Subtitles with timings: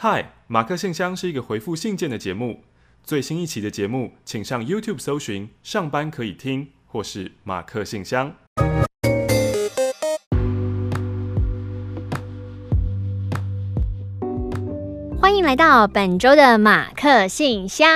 [0.00, 2.62] 嗨，马克信箱是一个回复信件的节目。
[3.02, 8.32] 最新一期的节目，请上 YouTube 搜寻“上班可以听”或是“马克信箱”。
[15.20, 17.88] 欢迎来到本周的马克信箱。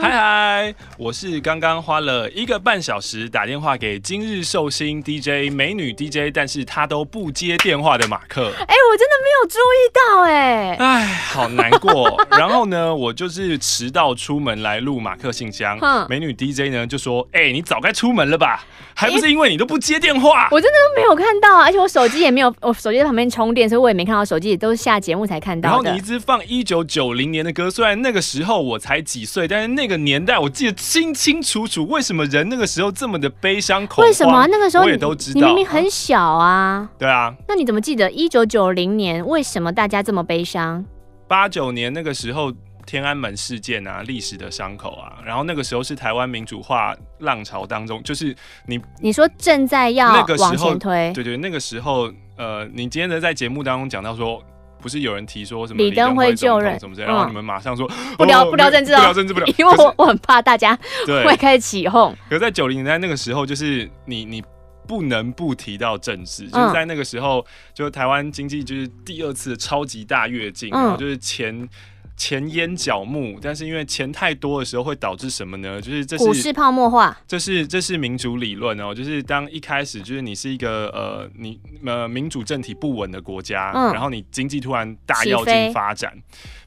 [0.00, 8.44] 嗨嗨，我是刚刚花了一个半小时打电话给今日寿星 DJ 美女 DJ，但是她都不接电话的马克。
[8.44, 10.74] 哎，我真的没有注意到哎。
[10.76, 12.18] 哎，好难过。
[12.32, 15.78] 然后呢，我就是迟到出门来录马克信箱。
[16.08, 18.64] 美女 DJ 呢就说：“哎，你早该出门了吧？
[18.94, 20.48] 还不是因为你都不接电话。
[20.52, 25.68] ”我真的都没有看到啊，而且我手机也没有，我手机在旁边充电，所以我也没看到手机，都是下节目才看到。
[25.68, 31.84] 然后你一直放一九九零年的歌，虽然那个时候我才几岁，但是那个年代我记得清清楚楚。
[31.88, 34.06] 为什么人那个时候这么的悲伤恐慌？
[34.06, 35.40] 为什么那个时候我也都知道？
[35.40, 36.88] 你明明很小啊。
[36.96, 37.34] 对啊。
[37.48, 39.24] 那你怎么记得一九九零年？
[39.26, 40.84] 为什么大家这么悲伤？
[41.26, 42.52] 八九年那个时候
[42.86, 45.18] 天安门事件啊，历史的伤口啊。
[45.24, 48.34] 然后那个时候是台湾民主化浪潮当中，就是
[48.66, 54.40] 你你说正在要往前推，对对，那个时候呃，你今天的在节目当中讲到说。
[54.80, 62.16] 不是有人提说什么李登辉就任什么之类，然后你们马上说不聊不聊政治，不聊政治，不聊， 因为我我很怕大家会开始起哄。
[62.28, 64.42] 可是在九零年代那个时候，就是你你
[64.86, 71.68] 不能不提到政治，就是在那个时候，就台湾经济就是第二次超级大跃进，然后就是前。
[72.16, 75.80] 钱淹脚目，但是因为钱太多的时候会导致什么呢？
[75.80, 78.94] 就是这是股市泡沫化，这是这是民主理论哦。
[78.94, 86.12] 就是当一开始就是你是一个呃你呃民主政体不稳的国家，嗯、然后你经济突然大跃进发展，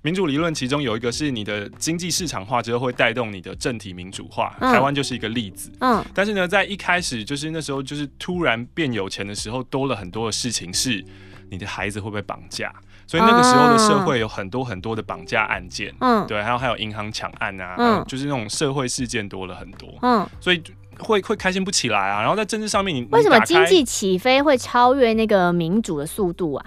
[0.04, 5.72] 民主理论其中有一个是你的经济市场化之后会带动你的政体民主化，嗯、台湾就是一个例子。
[5.80, 11.04] 嗯，但是呢，在一开始就是那时候就是突然变有钱的时候，多了很多的事情是
[11.50, 12.72] 你的孩子会不会绑架？
[13.10, 20.62] 所以那个时候的社会有很多很多的绑架案件，嗯，对，还有还有银行抢案啊，嗯，就是那种社会事件多了很多，嗯，所以
[21.00, 22.22] 会会开心不起来啊。
[22.22, 26.66] 然后在政治上面你，你为什么经济起飞会超越那个民主的速度啊？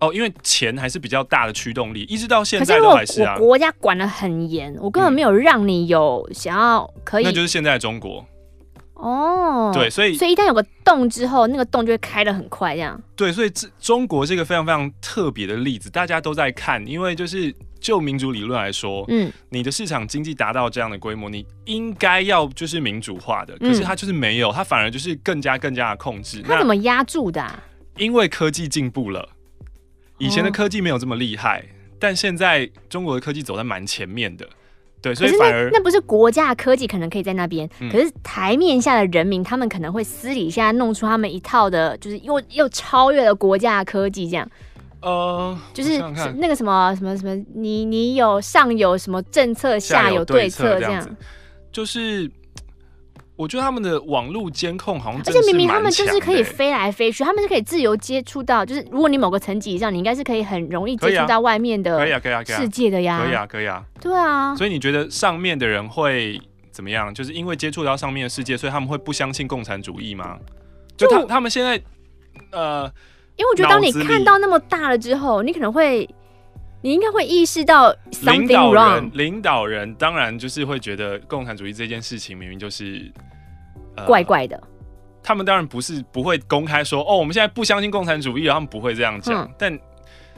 [0.00, 3.38] 哦，因为钱还是比较大的驱动力，一直到现在都还是啊。
[3.38, 8.22] 国家管的很严，我根本没有让你有想要可以，那就是现在的中国。
[9.02, 13.02] 哦，对，所以所以一旦有个洞之后，那个洞就会开得很快，这样。
[13.16, 26.40] 对，所以这中国是一个非常非常特别的例子，大家都在看，因为就是就民主理论来说，嗯，你的市场经济达到这样的规模，你应该要就是民主化的，可是它就是没有，它反而就是更加更加的控制。
[26.42, 27.60] 它怎么压住的啊？
[27.96, 29.30] 因为科技进步了，
[30.18, 31.64] 以前的科技没有这么厉害，
[31.98, 34.48] 但现在中国的科技走在蛮前面的。
[35.02, 44.48] 对，所以反而那，那不是国家的科技可能可以在那边，嗯、可是台面下的人民，他们可能会私底下弄出他们一套的，就是又又超越了国家的科技这样。
[45.00, 45.98] 呃，就是
[46.36, 51.16] 那个什么什么什么，你你有上有什么政策，下有对策这样，这样
[51.72, 52.30] 就是。
[53.42, 64.54] 我觉得他们的网络监控好像，而且明明他们就是可以飞来飞去，他们是可以自由接触到，就是如果你某个层级以上，你应该是可以很容易接触到外面的，可以啊，可以啊，世界的呀，可以啊，可以啊，对啊。
[64.54, 67.12] 所以你觉得上面的人会怎么样？
[67.12, 70.38] 就是因为接触到上面的世界，所以他们会不相信共产主义吗？
[70.96, 71.82] 就他他们现在，
[72.52, 72.84] 呃，
[73.34, 76.08] 因为我觉得当你看到那么大了之后，你可能会，
[76.82, 79.10] 你应该会意识到 something wrong。
[79.14, 83.10] 领导人当然就是会觉得共产主义这件事情明明就是。
[84.06, 84.60] 怪怪的，
[85.22, 89.44] 他们当然不是不会公开说哦，我们现在不相信共产主义，他们不会这样讲。
[89.44, 89.78] 嗯、但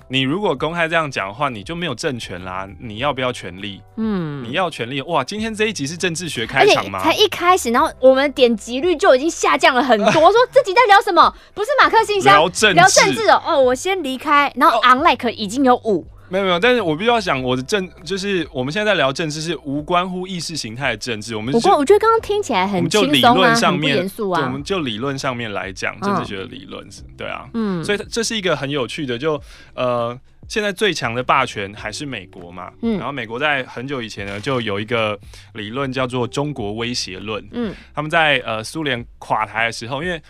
[0.06, 2.69] 你如果公开这样讲的话，你就没有政权啦。
[2.78, 3.81] 你要不要权力？
[3.97, 5.25] 嗯，你要权力哇！
[5.25, 7.03] 今天这一集是政治学开场吗？
[7.03, 10.06] 才一开始，然后我们点击率就已经下降了很多。
[10.06, 11.34] 我 说自己在聊什么？
[11.54, 13.42] 不是马克信箱聊政治，聊政治哦。
[13.47, 16.06] 哦，我先离开，然后 unlike 已经有五。
[16.28, 21.36] 没有没有，但是我必须要讲，我的政就是我们现在在聊政治，是无关乎意识形态的政治。
[21.36, 24.42] 我们不过我觉得刚刚听起来很轻松啊，很不严肃啊。
[24.42, 29.40] 我们就理论上面来讲，政治学的理论是，对啊，嗯，所以这是一个很有趣的，就
[29.74, 30.18] 呃，
[30.48, 35.18] 现在最强的霸权还是美国嘛，嗯，然后美国在很久以前呢，就有一个
[35.53, 40.20] 理论叫做中国威胁论，嗯，他们在呃苏联垮台的时候，因为。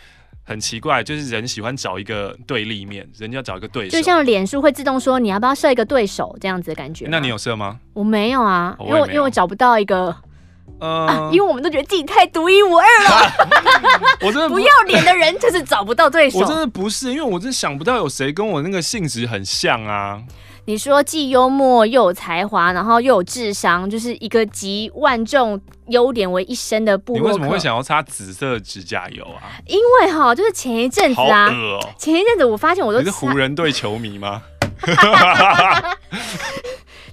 [0.44, 7.06] 很奇怪，就是人喜欢找一个对立面，人家要找一个对手，就像脸书会自动说你要不要设一个对手这样子的感觉。
[7.08, 7.78] 那你有设吗？
[7.94, 10.14] 我没有啊，因为因为我找不到一个，
[10.78, 13.32] 呃、啊，因为我们都觉得自己太独一无二了。
[14.20, 16.40] 我真的不， 不要脸的人就是找不到对手。
[16.40, 20.22] 我真的不是，因为我真的想不到有谁跟我那个性质很像啊。
[20.66, 27.28] 你说既幽默又有才华，然后又有智商，就是一个集万众优点为一身的部落客。
[27.28, 29.60] 你为什么会想要擦紫色指甲油啊？
[29.66, 34.42] 因为哈，就是前一阵子啊，喔、前一阵子我发现我都你是湖人队球迷吗？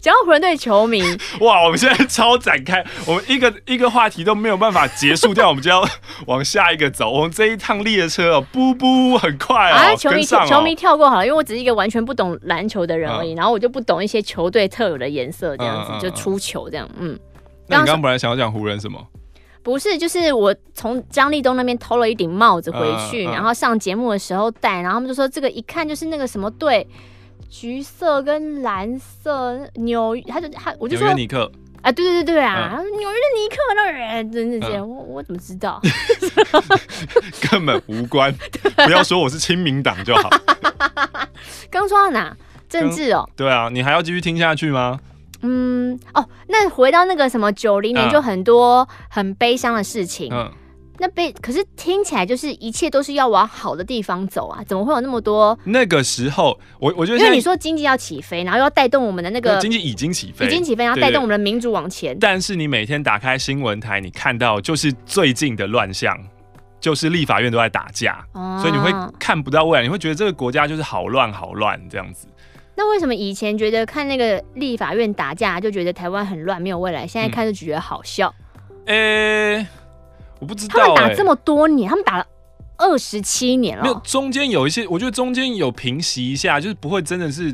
[0.01, 1.03] 讲到湖人队球迷，
[1.41, 5.87] 哇，我们现在超展开，我们一个一个话题都没有办法结束掉，我们就要
[6.25, 7.11] 往下一个走。
[7.11, 17.19] 我们这一趟列车哦，不不很快啊，球迷哦、球迷跳过好了，因为我只是一个完全不懂篮球的人而已，嗯、然后我就不懂一些球队特有的颜色，这样子、嗯、就出球这样，嗯。
[17.71, 19.05] 那你刚刚本来想要讲湖人什么？
[19.63, 22.79] 不是，就是我从张立东那边偷了一顶帽子回
[23.09, 26.87] 去，然后上节目的时候戴，然后他们就说这个一看就是那个什么队。
[27.49, 31.51] 橘色跟蓝色，纽约，他就他，我就说尼克
[31.81, 35.81] 啊，对对对对啊，纽、嗯、约的尼克那人真的这样，嗯、我我怎么知道？
[37.51, 38.33] 根本无关，
[38.85, 40.29] 不要说我是亲民党就好。
[41.69, 42.33] 刚说到哪？
[42.69, 43.29] 政治哦。
[43.35, 44.97] 对啊，你还要继续听下去吗？
[45.41, 50.29] 嗯，哦，那回到那个什么九零年，就很多很悲伤的事情。
[50.31, 50.51] 嗯。
[50.99, 55.57] 那悲可是听起来就是一切都是要往好的地方走啊，怎么会有那么多？
[55.63, 62.15] 那个时候，我我觉得因为你说经济要起飞，然后要带动我们的那个经济已经起飞，已经起飞，然后带动我们的民主往前。
[62.19, 66.15] 但是你每天打开新闻台，你看到就是最近的乱象，
[66.79, 72.27] 就是立法院都在打架，啊、所以你会看不到未来，你会觉得这个国家就是好乱好乱这样子。
[72.81, 78.33] 那为什么以前觉得看那个立法院打架就觉得台湾很乱没有未来，现在看就觉得好笑？
[78.87, 79.55] 呃、
[80.39, 82.25] 我不知道、欸，他们打这么多年，他们打了
[82.77, 83.83] 二十七年了。
[83.83, 87.53] 没有，中间有一些，我觉得中间有平息一下，就是不会真的是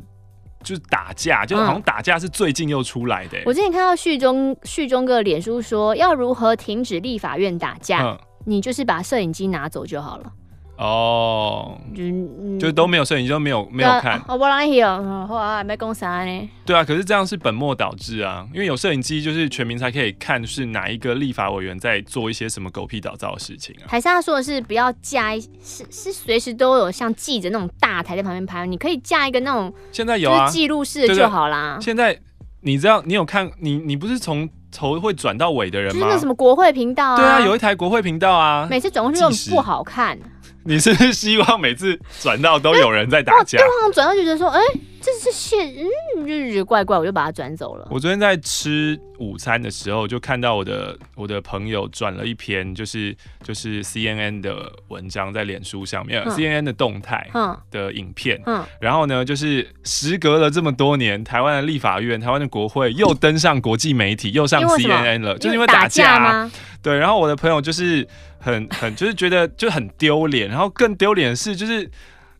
[0.63, 3.47] 就是打架，就是好像打架是最近又出来的、欸嗯。
[3.47, 10.31] 我之前看到旭中旭中哥脸书说，要如何停止立法院打架，嗯、你就是把摄影机拿走就好了。
[10.77, 14.21] 哦，就就都没有摄影机，都没有没有看。
[14.27, 16.49] 我不让你有，后来没讲啥呢？
[16.65, 18.47] 对啊，可是这样是本末倒置啊！
[18.53, 23.89] 因为有摄影机，就是全民才可以看，是哪一个立法委员在做一些什么狗屁倒灶的事情啊。
[23.89, 31.79] 台上说的是不要架一，是是随时都有像记者那种大台在旁边拍，你可以架一个那种现在有啊记录式的就好啦。
[31.81, 32.19] 现在
[32.61, 36.01] 你知道你有看你你不是从头会转到尾的人吗？
[36.01, 37.17] 就是那什么国会频道啊？
[37.17, 40.17] 对啊，有一台国会频道啊，每次转过去都不好看。
[40.63, 43.57] 你是不是希望每次转到都有人在打架？
[43.57, 47.87] 对方转到就觉得说，哎、欸，这是现，嗯，就觉得怪怪，我就把它转走了。
[47.89, 57.25] 我昨天在吃午餐的时候，就看到我的我的朋友转了一篇，就是就是 CNN 的文章在脸书上面、嗯、CNN 的动态
[57.71, 58.41] 的影片。
[58.45, 66.51] 嗯，然后呢，就是时隔了这么多年，台湾的立法院、台湾的国会又登上国际媒体，又上 CNN 了，就是因为打架、啊、吗？
[66.83, 68.05] 对，然后我的朋友就是。
[68.39, 71.89] 很很就是觉得就很丢脸，然后更丢脸的是，就是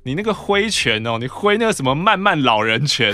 [0.07, 3.13] 你那个挥拳哦，你挥那个什么慢慢老人拳，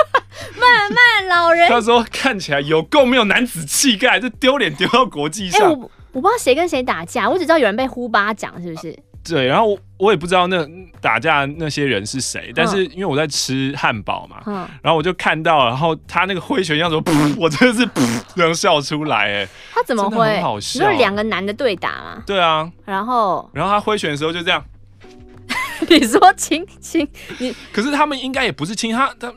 [0.58, 5.68] 慢慢老人，他说看起来有够没有男子气概，这丢脸丢到国际上。
[5.68, 8.98] 欸，我我不知道谁跟谁打架，我只知道有人被呼巴掌，是不是？
[9.22, 10.66] 对，然后我我也不知道那
[11.02, 20.36] 打架那些人是谁，但是因为我在吃汉堡嘛，嗯、然后我就看到，然后他那个挥拳样子，噗，我真的是噗，这样笑出来，哎，他怎么会？
[20.36, 22.22] 很好笑，就是两个男的对打嘛。
[22.26, 24.64] 对啊，然后然后他挥拳的时候就这样，
[25.88, 29.32] 你说亲亲你，可是他们应该也不是亲，他他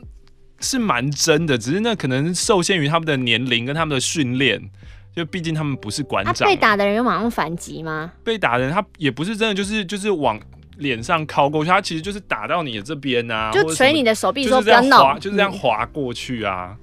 [0.60, 4.70] 是蛮真的，只是那可能受限于他们的年龄跟他们的训练。
[5.16, 8.10] 就毕竟他们不是馆长，被打的人有马上反击吗？
[8.24, 10.36] 被打的人他也不是真的，就是就是往
[10.78, 16.76] 脸上靠过去，他其实就是打到你的这边啊，就捶你的手臂说不要闹，就是这样划过去啊。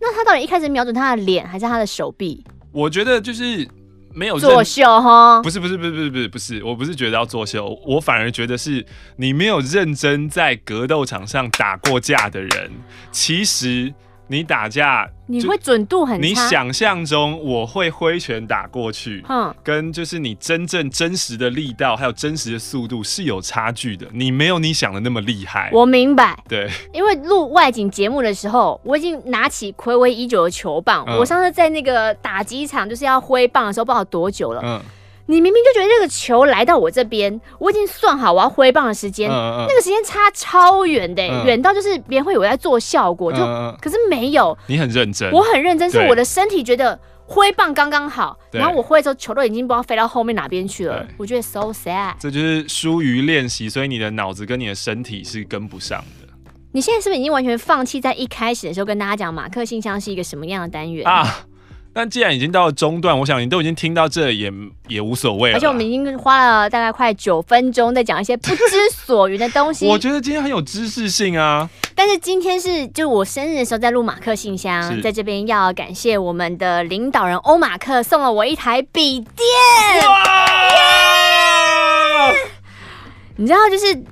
[0.00, 2.44] 那他到底一开始瞄准他的脸还是他的手臂？
[2.72, 3.64] 我觉得就是
[4.14, 8.84] 没有作秀哈，不是不是不是不是不是不是，我不是觉得要作秀，我反而觉得是
[9.16, 12.70] 你没有认真在格斗场上打过架的人，
[13.10, 13.92] 其实。
[14.32, 16.26] 你打架，你会准度很差。
[16.26, 24.06] 你想象中我会挥拳打过去，嗯，跟就是你真正真实的力道还有真实的速度是有差距的。
[24.12, 25.68] 你没有你想的那么厉害。
[25.72, 31.04] 我明白，对，因为录外景节目的时候，我已经拿起睽违已久的球棒。
[31.06, 34.62] 嗯，我上次在那个打击场就是要挥棒的时候，不知道多久了。
[34.64, 34.80] 嗯。
[35.32, 44.56] 你明明就觉得这个球来到我这边，我已经算好我要挥棒的时间，嗯嗯、那个时间差超远的，远、嗯、到就是别人会以为我在做效果，就、嗯、可是没有。
[44.66, 52.12] 你很认真，我很认真，是我的身体觉得挥棒刚刚好，然后我挥的时候球都已经不知道飞到后面哪边去了，我觉得 so sad。
[52.20, 56.28] 这就是疏于练习，所以你的脑子跟你的身体是跟不上的。
[56.74, 61.46] 你现在是不是已经完全放弃在一开始的时候跟大家讲马克信箱是一个什么样的单元啊？
[61.94, 64.50] 但既然已经到了中段，我想你都已经听到这也
[64.88, 65.56] 也无所谓了。
[65.56, 69.86] 而且我们已经花了大概快九分钟在讲一些不知所云的东西。
[69.90, 71.68] 我觉得今天很有知识性啊。
[71.94, 80.08] 但是今天是就我生日的时候在录马克信箱，在这边要感谢我们的领导人欧马克送了我一台笔电。
[80.08, 80.32] 哇!
[83.36, 84.02] 你知道就是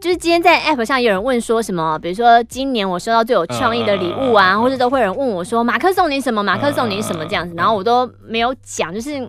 [0.00, 9.28] 就是今天在 App 上有人问说什么，比如说今年我收到最有创意的礼物啊，嗯、或者都会有人问我说马克送你什么，马克送你什么这样子，然后我都没有讲，就是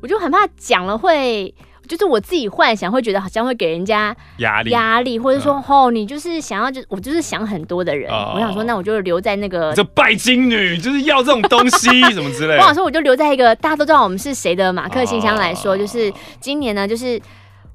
[0.00, 1.54] 我就很怕讲了会。
[1.88, 8.10] 就是我自己幻想，会觉得好像会给人家压力，压力，或者说，哦，你就是想要，就我就是想很多的人。
[8.10, 12.56] 我想说，那我就留在那个，这拜金女就是要这种东西， 什么之类的。
[12.56, 17.22] 我想说，我就留在一个大家都知道我们是谁的马克信箱来说，就是今年呢，就是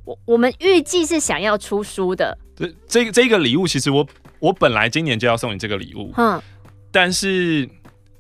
[0.06, 2.38] 我我们预计是想要出书的。
[2.56, 4.08] 这这这个礼物，其实我
[4.40, 6.42] 我本来今年就要送你这个礼物，嗯，
[6.92, 7.68] 但是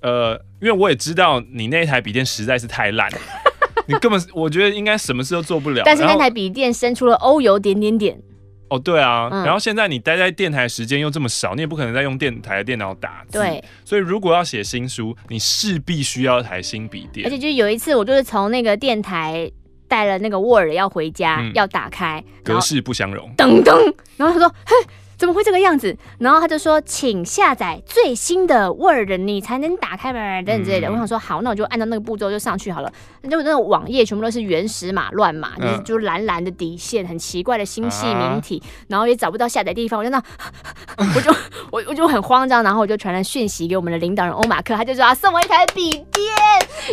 [0.02, 3.18] 呃，因为我也知道你那台笔电实在是太烂了。
[3.88, 5.82] 你根本，我觉得应该什么事都做不了。
[5.84, 8.22] 但是那台笔电生出了欧油点点点。
[8.70, 9.28] 哦，对啊。
[9.32, 13.40] 嗯、然后现在你待在电台时间又这么少，你也不可能再用电台的电脑打字。
[13.40, 13.62] 对。
[13.84, 17.26] 所以如果要写新书，你势必需要一台新笔电。
[17.26, 19.52] 而且就有一次，我就是从那个电台
[19.92, 23.30] 带了那个 Word 要回家，嗯、要打开，格式不相容。
[23.36, 24.74] 噔噔，然后他说：“嘿。”
[25.22, 25.96] 怎么会这个样子？
[26.18, 30.90] 然后他就说，请下载最新的 Word，你才能打开吧，等等之类的。
[30.90, 32.92] 我想说，好，那我就按照那个步骤就上去好了。
[33.22, 40.00] 那就那个网页全部都是原始码乱码，就是就蓝蓝的底线，很奇怪的星系名体，然后也找不到下载地方。
[40.00, 40.18] 我就那，
[40.98, 41.32] 我就
[41.70, 46.32] 我我就很慌张，然后我就传了讯息给我们的领导人欧马克，他就说啊送我一台笔电。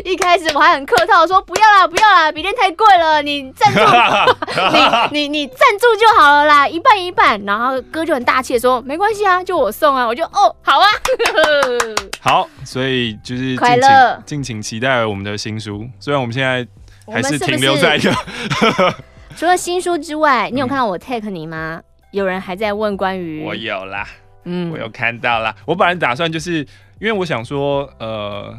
[0.05, 3.81] 一开始我还很客套说不要啦，不要啦，笔电太贵了，你赞助，
[5.13, 7.43] 你你你赞助就好了啦，一半一半。
[7.47, 8.18] 然后哥就。
[8.19, 10.87] 很大气的说，没关系啊，就我送啊，我就哦，好啊，
[12.21, 15.89] 好，所以就是快乐，敬请期待我们的新书。
[16.01, 16.67] 虽然我们现在
[17.07, 18.13] 还是停留在一个，
[19.39, 21.81] 除了新书之外，你有看到我 take 你吗？
[22.11, 24.05] 有人还在问关于，我有啦，
[24.43, 25.55] 嗯，我有看到啦。
[25.65, 26.67] 我本来打算就是
[26.99, 28.59] 因为我想说，呃。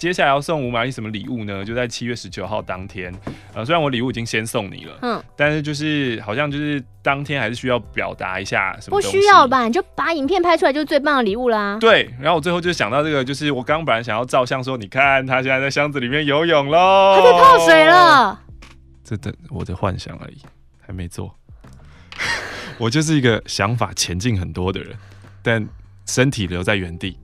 [0.00, 1.62] 接下来要送吴玛丽什么礼物呢？
[1.62, 3.14] 就在七月十九号当天，
[3.52, 8.98] 呃，虽然我礼物已经先送你了，嗯，但是就是好像就是当天还是需要表达一下什么。
[8.98, 9.66] 不需要吧？
[9.66, 11.76] 你就把影片拍出来就是最棒的礼物啦。
[11.78, 18.40] 对，然后我最后就想到这个，就是我刚本来想要照相说，你看他现在在箱子里面游泳喽，他在泡水了。
[19.04, 20.38] 这的我的幻想而已，
[20.80, 21.36] 还没做。
[22.78, 24.96] 我就是一个想法前进很多的人，
[25.42, 25.68] 但
[26.06, 27.18] 身体留在原地。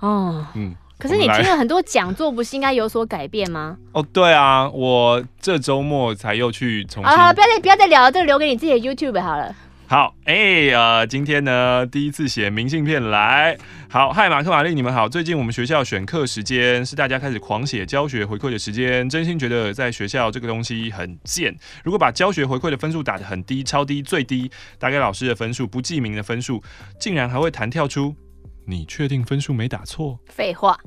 [0.00, 0.76] 哦，嗯。
[0.98, 3.76] 可是你听了很多讲座，不是应该有所改变吗？
[3.92, 7.12] 哦，对啊，我这周末才又去重新。
[7.12, 9.54] 好，不要再不要再聊了，这个留给你自己的 YouTube 好了。
[9.88, 13.56] 好，哎、欸，呃，今天呢，第一次写明信片来。
[13.88, 15.08] 好，嗨，马克玛丽，你们好。
[15.08, 21.54] 最近我们学校选课时间是大家开始狂写教学回馈的时间，真心觉得在学校这个东西很贱。
[21.84, 26.60] 如果把教学回馈的分数打得很低，超低，最低，打给老师的分数，不记名的分数，
[26.98, 28.16] 竟然还会弹跳出。
[28.66, 30.18] 你确定分数没打错？
[30.26, 30.78] 废话，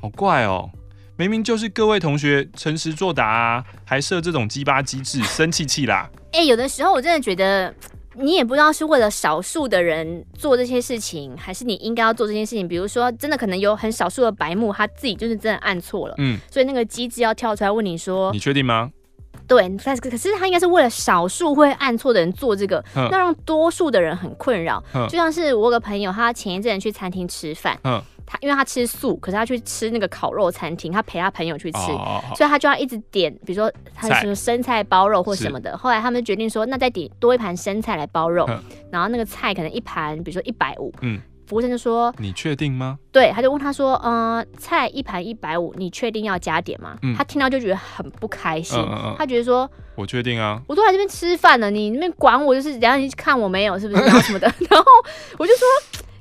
[0.00, 0.70] 好怪哦！
[1.16, 6.10] 明明就是各位同学诚实作答啊，还设这种鸡巴机制，生气气啦！
[6.32, 7.74] 哎、欸，有的时候我真的觉得，
[8.14, 12.66] 你也不知道是为了少数的人做这些事情，还是你应该要做这件事情。
[12.66, 18.90] 比如说，真的可能有很少数的白目，他自己就是真的按错了，嗯，所以那个机制要跳出来问你说：“你确定吗？”
[19.46, 24.80] 对，可是可是他应该是为了少数会按错的人做这个，那让多数的人很困扰。
[25.08, 27.76] 就像是我有个朋友，他前一阵去餐厅吃饭，
[28.24, 31.80] 他因为他吃素，可是他去吃那个烤肉餐厅，他陪他朋友去吃，
[32.36, 35.76] 所以他就要一直点，比如说他是生菜包肉或什么的。
[35.76, 38.48] 后来他们决定说，那再点多一盘生菜来包肉，
[38.92, 40.94] 然后那个菜可能一盘，比如说一百五。
[41.50, 54.86] 服务生就说：“你确定吗？”对，他就问他说：“呃，菜一盘一百五，你确定要加点吗？”嗯、他听到就觉得很不开心，嗯嗯嗯、他觉得说：“我确定啊，我都来这边吃饭了，你那边管我，就是然后你看我没有是不是 然后什么的？”然后
[55.38, 55.66] 我就说：“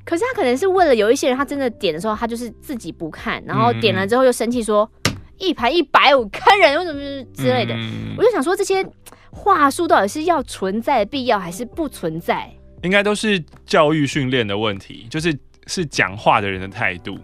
[0.03, 4.89] 可是他可能是为了有一些人，他真的点的时候，他就是自己不看，然后点了之后又生气说
[5.37, 6.99] 一盘一百五坑人，为什么
[7.35, 8.83] 之类的？”嗯、我就想说，这些
[9.29, 12.51] 话术到底是要存在的必要还是不存在？
[12.83, 17.17] 应该都是教育训练的问题，就是是讲话的人的态度。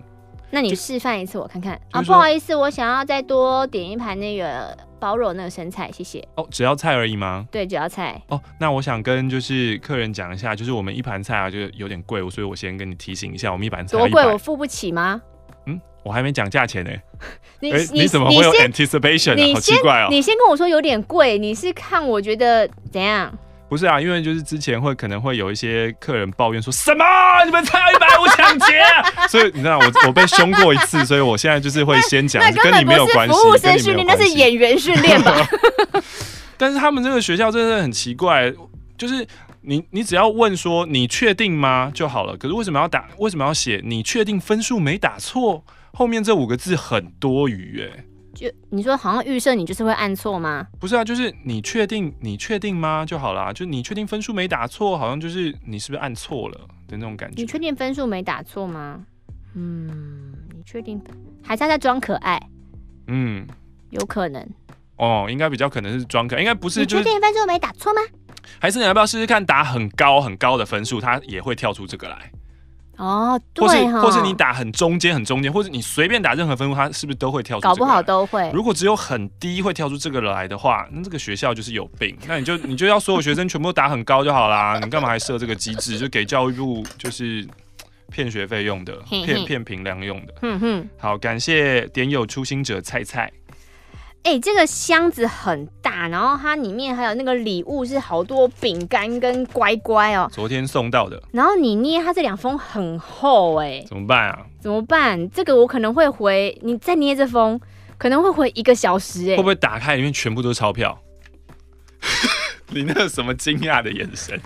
[0.52, 2.02] 那你示范一次我看看啊！
[2.02, 6.26] 不好意思，我想要再多点一盘那个包肉那个生菜，谢谢。
[6.36, 7.46] 哦，只要菜而已吗？
[7.52, 8.22] 对，只要菜。
[8.30, 15.22] 哦，那我想跟就是客人讲一下，就是我们一盘菜啊，就是有点贵，所以我先跟你提醒一下，我们一盘菜多贵，我付不起吗？
[15.66, 16.92] 嗯，我还没讲价钱呢。
[17.60, 19.54] 你你、欸、你怎么会有 anticipation 啊？
[19.56, 20.08] 好奇怪哦！
[20.10, 23.38] 你先跟我说有点贵，你是看我觉得怎样？
[23.68, 27.04] 不是啊，因为就是之前会可能会有一些客人抱怨说什么
[27.46, 28.66] 你们才要一百五抢劫，
[29.28, 33.34] 所以你知道我我被凶过一次，所以我现在就是会先讲，跟你没有关系。
[33.34, 35.36] 服务生训练那是演员训练吧？
[36.58, 38.54] 但是他们这个学校真的很奇怪，
[38.98, 39.26] 就是
[39.62, 43.10] 你你只要问说你确定吗就好了，可是为什么要打？
[43.18, 45.66] 为什么要写你确定分数没打错？
[45.92, 48.04] 后面这五个字很多余哎。
[48.36, 50.68] 就你说好像预设你就是会按错吗？
[50.80, 53.52] 不是啊，就是你确定你确定吗就好啦。
[53.54, 57.42] 就你确定分数没打错，好像就是你是不是按错了的那种感觉。
[57.42, 59.06] 你确定分数没打错吗？
[59.56, 61.02] 嗯，你确定
[61.42, 62.38] 还是他在装可爱？
[63.08, 63.48] 嗯，
[63.90, 64.46] 有可能。
[64.98, 66.82] 哦，应该比较可能是装可爱，应该不是。
[66.82, 68.02] 你确定分数没打错吗？
[68.60, 72.32] 还是你要不要试试看打很高很高的分数，它也会跳出这个来？
[72.98, 77.62] 哦，对，或是或是你打很中间很中间，或者你随便打任何分数，它是不是都会跳出？
[77.62, 78.50] 搞不好都会。
[78.54, 82.18] 如果只有很低会跳出这个来的话，那这个学校就是有病。
[82.28, 85.98] 那你就你就要所有学生全部都打很高就好啦， 你干嘛还设这个机制？
[85.98, 87.48] 就给教育部就是
[88.12, 90.34] 骗学费用的，骗骗评量用的。
[90.42, 90.90] 嗯哼。
[90.98, 93.32] 好，感谢点有初心者菜菜。
[94.26, 100.28] 哎、欸，这个箱子很大，然后它里面还有那个礼物，是好多饼干跟乖乖哦。
[100.34, 101.22] 昨天送到的。
[101.32, 104.40] 然后你捏它这两封很厚，哎，怎么办啊？
[104.60, 105.30] 怎么办？
[105.30, 107.62] 这个我可能会回，你再捏这封，
[108.00, 109.36] 可能会回一个小时，哎。
[109.38, 111.00] 会不会打开里面全部都是钞票？
[112.70, 114.42] 你那个什么惊讶的眼神？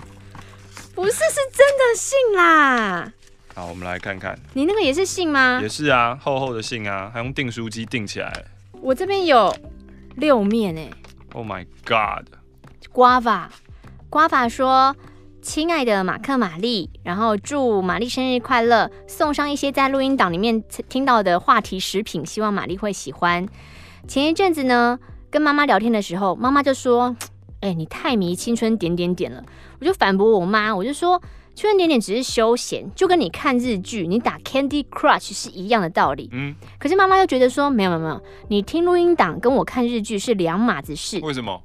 [0.94, 3.10] 不是，是真的信啦。
[3.54, 4.38] 好，我们来看看。
[4.52, 5.58] 你那个也是信吗？
[5.62, 8.30] 也是啊，厚厚的信啊，还用订书机订起来。
[8.82, 9.54] 我这边有
[10.16, 10.90] 六面哎
[11.34, 12.26] ！Oh my god！
[12.90, 13.50] 瓜法，
[14.08, 14.96] 瓜法说
[15.42, 23.46] ：“亲爱的马克玛丽，然后祝玛丽生日快乐，送上一些在录音档里面听到的话题食品，希望玛丽会喜欢。”
[24.08, 24.98] 前一阵子呢，
[25.30, 27.14] 跟妈妈聊天的时候，妈妈就说
[27.60, 29.44] ：“哎、欸，你太迷青春点点点了。”
[29.78, 31.20] 我就反驳我妈，我就说。
[31.60, 36.30] 青春点点只是休闲，就跟你看日剧、你打 Candy Crush 是一样的道理。
[36.32, 41.20] 嗯，可是妈妈又觉得说，没有没有没有，你听录音档跟我看日剧是两码子事。
[41.20, 41.62] 为什么？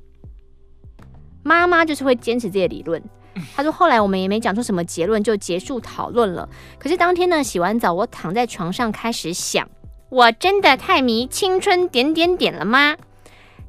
[1.44, 3.02] 妈妈就是会坚持这些理论。
[3.56, 6.50] 她说后来我们也没讲出什么结论，就结束讨论了。
[6.78, 9.66] 可是当天呢，洗完澡，我躺在床上开始想，
[10.10, 12.98] 我真的太迷青春点点点了吗？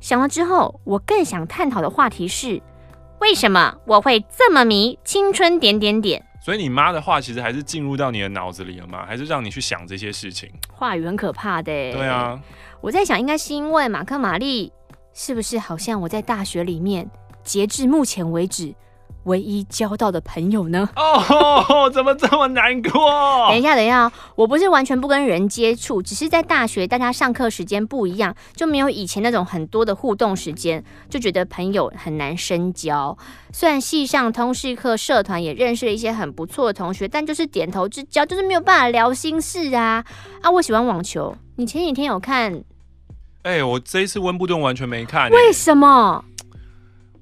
[0.01, 2.61] 想了之后，我更想探讨的话题是。
[3.21, 6.23] 为什么我会这么迷青春点点点？
[6.41, 9.05] 所以你妈的话其实还是进入到你的脑子里了吗？
[9.07, 10.49] 还是让你去想这些事情？
[10.73, 11.73] 话语很可怕的。
[11.73, 12.41] 对啊，
[12.81, 14.73] 我在想，应该是因为马克玛丽
[15.13, 17.11] 是不是好像我在大学里面，
[17.43, 18.75] 截至目前为止。
[19.27, 20.89] 唯一交到的朋友呢？
[20.97, 23.49] 哦， 怎么这么难过？
[23.51, 33.17] 等一下，等一下，我不是完全不跟人接触，只是在大学大家上课时间不一样，就没有以前那种很多的互动时间，就觉得朋友很难深交。
[33.53, 40.05] 虽然系上通识课社团也认识了一些很不错的同学，但就是点头之交，就是没有办法聊心事啊！
[40.43, 42.63] 啊，我喜欢网球，你前几天有看？
[43.43, 46.25] 哎、欸，我这一次温布顿完全没看、欸，为什么？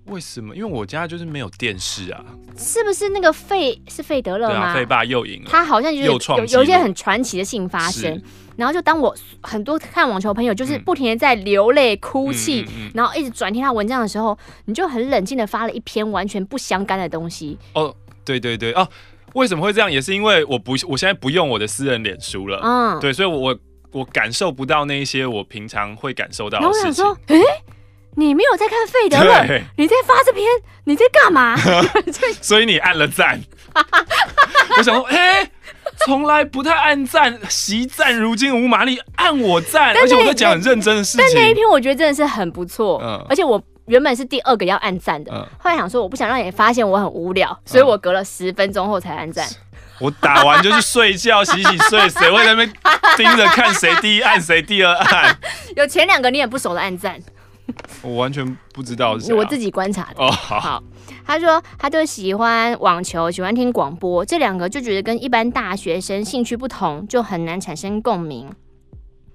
[0.07, 0.55] 为什么？
[0.55, 2.25] 因为我家就是没有电视啊。
[2.57, 4.75] 是不是那个费是费德勒吗？
[4.75, 5.51] 费、啊、爸又赢了。
[5.51, 8.23] 他好像就是有有一些很传奇的事情发生。
[8.57, 17.59] 然后就当我很多看网球朋友就是不停的在流泪哭泣，嗯嗯嗯嗯、然后一直转贴他文章的时候，你就很冷静的发了一篇完全不相干的东西。
[17.73, 17.93] 哦，
[18.25, 18.89] 对对对哦，
[19.33, 19.91] 为什么会这样？
[19.91, 22.61] 也是因为我不我现在不用我的私人脸书了。
[22.63, 23.59] 嗯，对，所以我我
[23.91, 27.05] 我感受不到那一些我平常会感受到的事情。
[27.27, 27.39] 哎。
[28.17, 30.47] 你没有在看费德勒，你在发这篇，
[30.85, 31.57] 你在干嘛？
[32.41, 33.41] 所以你按了赞。
[34.77, 35.51] 我想说，哎、欸，
[36.07, 41.27] 从来不太按赞，惜赞如今无玛丽，按我赞，而且我在讲很认真的事情。
[41.27, 49.47] 但那一篇我觉得真的是很不错，嗯，而且我原本是第二个要按赞的，嗯、后来想说我不想让你发现我很无聊，所以我隔了十分钟后才按赞。
[50.01, 52.73] 我打完就去睡觉，洗洗睡，谁会在那边
[53.17, 55.37] 盯着看谁第一按谁第二按？
[55.77, 57.21] 有前两个你也不熟的按赞。
[58.03, 60.23] 我完全不知道是、啊，我自己观察的。
[60.23, 60.83] 哦，好，好。
[61.27, 68.51] 他说他就喜欢网球，喜欢听广播，这两个就觉得跟一般大学生兴趣不同，就很难产生共鸣。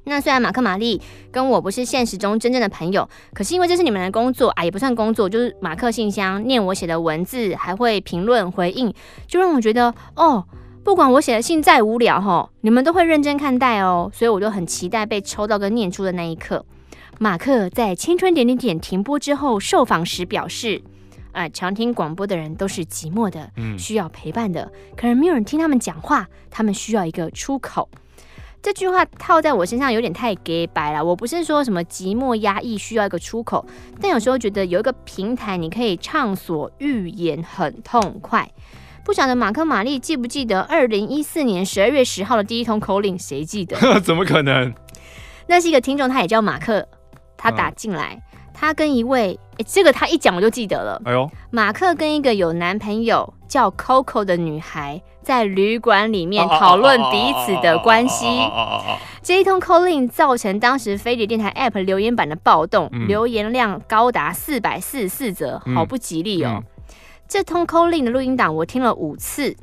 [0.05, 8.93] 那虽然马克玛丽跟我不是现实中真正的朋友，可是因为这是你们的工作啊，也不算工作，就是马克信箱念我写的文字，还会评论回应，
[9.27, 10.45] 就让我觉得哦，
[10.83, 16.65] 不管我写的信再无聊吼，你们都会认真看待哦，所以我就很期待被抽到跟念出的那一刻。
[17.21, 20.81] 马克在《青春点点点》停播之后受访时表示
[21.33, 27.89] ：“啊、呃，常听广播的人都是寂寞的，嗯，需要陪伴的，可能没有人听他们讲话，他们需要一个出口。”
[28.63, 30.41] 这句话套在我身上有点太假
[30.73, 31.03] 掰了。
[31.03, 33.65] 我不是说什么寂寞压抑需要一个出口，
[33.99, 38.49] 但有时候觉得有一个平台，你可以畅所欲言，很痛快。
[39.03, 43.19] 不晓得马克玛丽记不记得二零一四年十二月十号的第一通 call in？
[43.19, 43.77] 谁记得？
[43.99, 44.73] 怎么可能？
[45.47, 46.87] 那是一个听众，他也叫马克。
[47.41, 48.21] 他打进来，
[48.53, 51.01] 他跟一位，哎，这个他一讲我就记得了。
[51.05, 58.25] 哎呦，马克跟一个有男朋友叫 Coco 的女孩在旅馆里面讨论彼此的关系。
[59.23, 66.61] 这一通 calling 造成当时飞碟电台 App 留言板的暴动，嗯、留言量高达四百四十四则，好不吉利哦。
[67.27, 69.55] 这通 calling 的录音档我听了五次，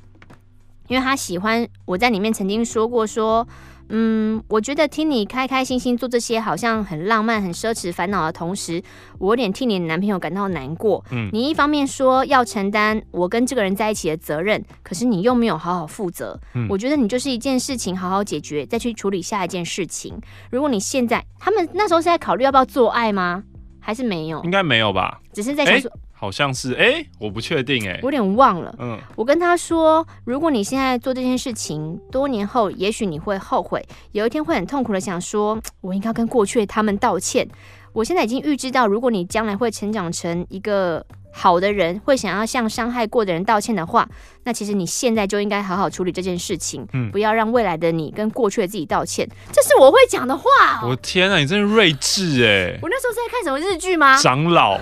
[0.88, 3.46] 因为他喜欢我在里面曾经说过说。
[3.88, 8.82] 嗯，我觉得听你开开心心做这些好像很浪漫、很奢侈、烦恼的同时，
[9.18, 11.04] 我有点替你的男朋友感到难过。
[11.10, 16.38] 嗯，你一方面说要承担我跟这个人在一起的责任，可是你又没有好好负责。
[16.54, 20.20] 嗯，我觉得你就是一件事情好好解决，再去处理下一件事情。
[20.50, 23.44] 如果你现在，他们那时候是在考虑要不要做爱吗？
[23.80, 24.42] 还是没有？
[24.42, 25.20] 应该没有吧？
[25.32, 25.90] 只是在想说。
[26.16, 28.74] 欸好像是哎、欸，我不确定哎、欸，我有点忘了。
[28.78, 37.46] 嗯，我跟他说，如果你现在做这件事情，多年后也许你会后悔，有一天会很痛苦的想说，我应该跟过去的他们道歉。
[37.92, 44.08] 我现在已经预知到，如果你将来会成长成一个好的人，会想要向伤害过的人道歉的话，
[44.44, 49.28] 那其实你现在就应该好好处理这件事情，嗯，不要让未来的你跟过去的自己道歉。
[49.52, 50.50] 这是我会讲的话、
[50.82, 50.88] 喔。
[50.88, 52.78] 我天啊，你真是睿智哎！
[52.82, 54.16] 我那时候是在看什么日剧吗？
[54.16, 54.78] 长老，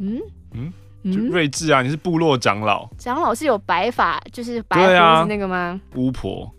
[0.00, 0.20] 嗯。
[0.54, 0.72] 嗯，
[1.30, 1.82] 睿智啊！
[1.82, 5.56] 你是部落长老，长老是有白发，就是白胡子那个吗？
[5.56, 6.52] 啊、巫婆。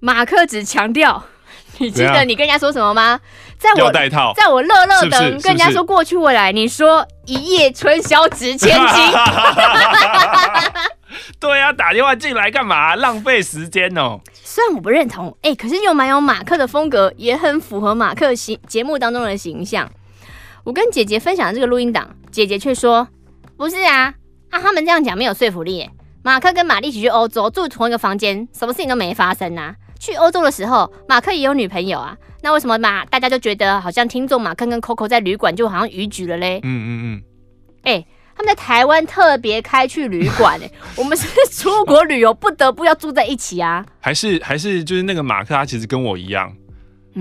[0.00, 1.22] 马克只强调，
[1.78, 3.20] 你记得你跟人家说什么吗？
[3.58, 8.76] 在我带套，在我乐乐等跟人家说过去未来，你说一夜春宵值千金。
[11.38, 12.96] 对啊，打电话进来干嘛？
[12.96, 14.18] 浪费时间哦。
[14.32, 19.90] 虽然我不认同，哎、欸，可是又蛮有马克的风格，也很符合马克形节目当中的形象。
[20.64, 23.08] 我跟姐姐分享这个录音档，姐姐却说
[23.56, 24.12] ：“不是啊，
[24.50, 25.88] 啊，他们这样讲没有说服力。
[26.22, 29.74] 马克跟玛丽一起去欧洲，住同一个房间，什么事情都没发生啊。
[29.98, 32.16] 去欧洲的时候，马克也有女朋友啊。
[32.42, 36.60] 那为什么马大家就觉得好像听众马克跟 Coco 在旅馆就好像逾矩了嘞？
[36.62, 37.22] 嗯嗯嗯。
[37.82, 43.84] 哎、欸，他们在台湾特别开去旅馆，哎， 我们是出国旅游不得不要住在一起啊。
[44.00, 46.54] 还是还是就是那个马克，他其实跟我一样。”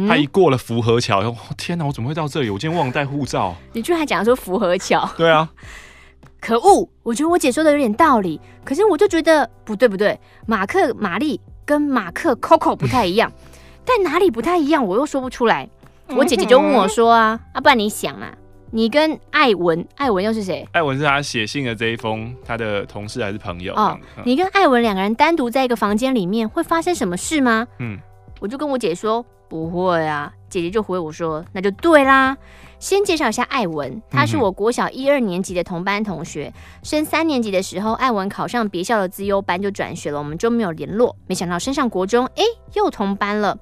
[0.08, 1.86] 他一过了福和桥，哦 天哪！
[1.86, 2.50] 我怎么会到这里？
[2.50, 3.56] 我今天忘带护照。
[3.74, 5.10] 你居然还讲说福和桥？
[5.18, 5.50] 对啊，
[6.40, 6.88] 可恶！
[7.04, 10.20] 我觉得我姐说的有点道理，可是我就觉得不对不对。
[10.46, 13.32] 马克、玛丽跟马克、Coco 不太一样，
[13.84, 15.68] 但哪里不太一样，我又说不出来。
[16.16, 18.32] 我姐姐就问我说啊，啊，不然你想啊，
[18.72, 20.68] 你跟艾文，艾文又是谁？
[20.72, 23.74] 艾文是他写信的这一封，他的同事还是朋友？
[23.76, 27.68] 哦，你跟艾文两个人单独在一个房间里面，会发生什么事吗？
[27.80, 27.98] 嗯，
[28.40, 29.26] 我就跟我姐说。
[29.50, 32.38] 不会啊，姐姐就回我说，那就对啦。
[32.78, 36.54] 先介绍一下艾文，他是我国小一二年级的同班同学。
[36.82, 41.16] 升三年级的时候，艾文考上别校的资优班就转学了，我们就没有联络。
[41.28, 42.44] 没想到升上国中，哎，
[42.76, 43.58] 又同班了。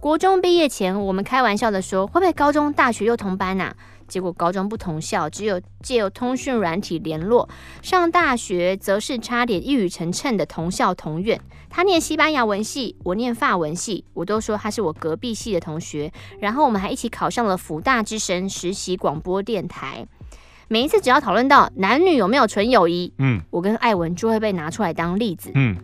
[0.00, 3.74] 国中毕业前，我们开玩笑的说，会不会高中、大学又同班呐？
[4.12, 7.48] 结果高中不同校，只有借由通讯软体联络。
[7.80, 11.40] 上大学则是差点一语成谶的同校同院。
[11.70, 16.12] 他念西班牙文系，我念法文系，我都说他是我隔壁系的同学。
[16.40, 20.06] 然后我们还一起考上了福大之声实习广播电台。
[20.68, 25.50] 每一次只要讨论到男女有没有纯友谊，嗯，我跟艾文就会被拿出来当例子。
[25.54, 25.74] 嗯，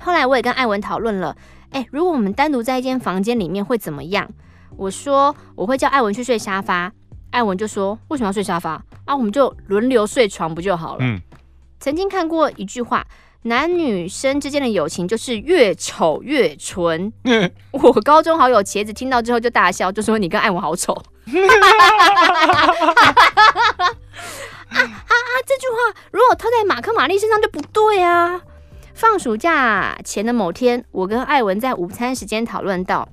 [0.00, 1.36] 后来我也跟艾文讨论了，
[1.68, 4.30] 哎，如果我们单独在一间房间里面会怎么样？
[4.78, 6.90] 我说我会叫艾文去睡沙发。
[7.30, 9.14] 艾文就说：“为什么要睡沙发啊？
[9.14, 11.20] 我们就轮流睡床不就好了？”嗯，
[11.78, 13.06] 曾经看过一句话
[13.42, 17.12] ：“男女生之间的友情就是越丑越纯。
[17.24, 20.92] 嗯”我高中好友茄子听到之后就大笑，就说：“你跟艾文好丑。
[24.68, 25.14] ”啊啊啊！
[25.46, 28.40] 这句话如果套在马克玛丽身上就不对啊！
[28.94, 33.08] 放暑假前的某天，我跟艾文在午餐时间讨论到。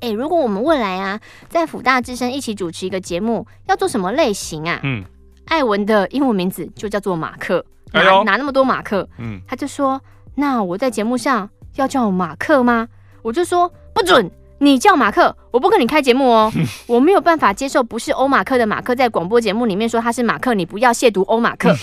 [0.00, 4.78] 哎，如果我们未来啊，在辅大之声一起主持一个节目，要做什么类型啊？
[4.84, 5.04] 嗯，
[5.46, 9.08] 艾文的英文名字就叫做马克，哪、哎、那么多马克？
[9.18, 10.00] 嗯，他就说，
[10.36, 12.86] 那我在节目上要叫马克吗？
[13.22, 16.52] 我就说不准，你叫马克，我不跟你开节目哦，
[16.86, 21.72] 我没有办法接受不是欧马克的马克在广播节目里面说他是马克，你不要亵渎欧马克。
[21.72, 21.76] 嗯、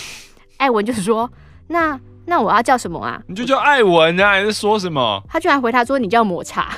[0.56, 1.30] 艾文就是说，
[1.68, 3.22] 那那我要叫什么啊？
[3.26, 5.22] 你就叫艾文啊，你在说什么？
[5.28, 6.72] 他居然回答说，你叫抹茶。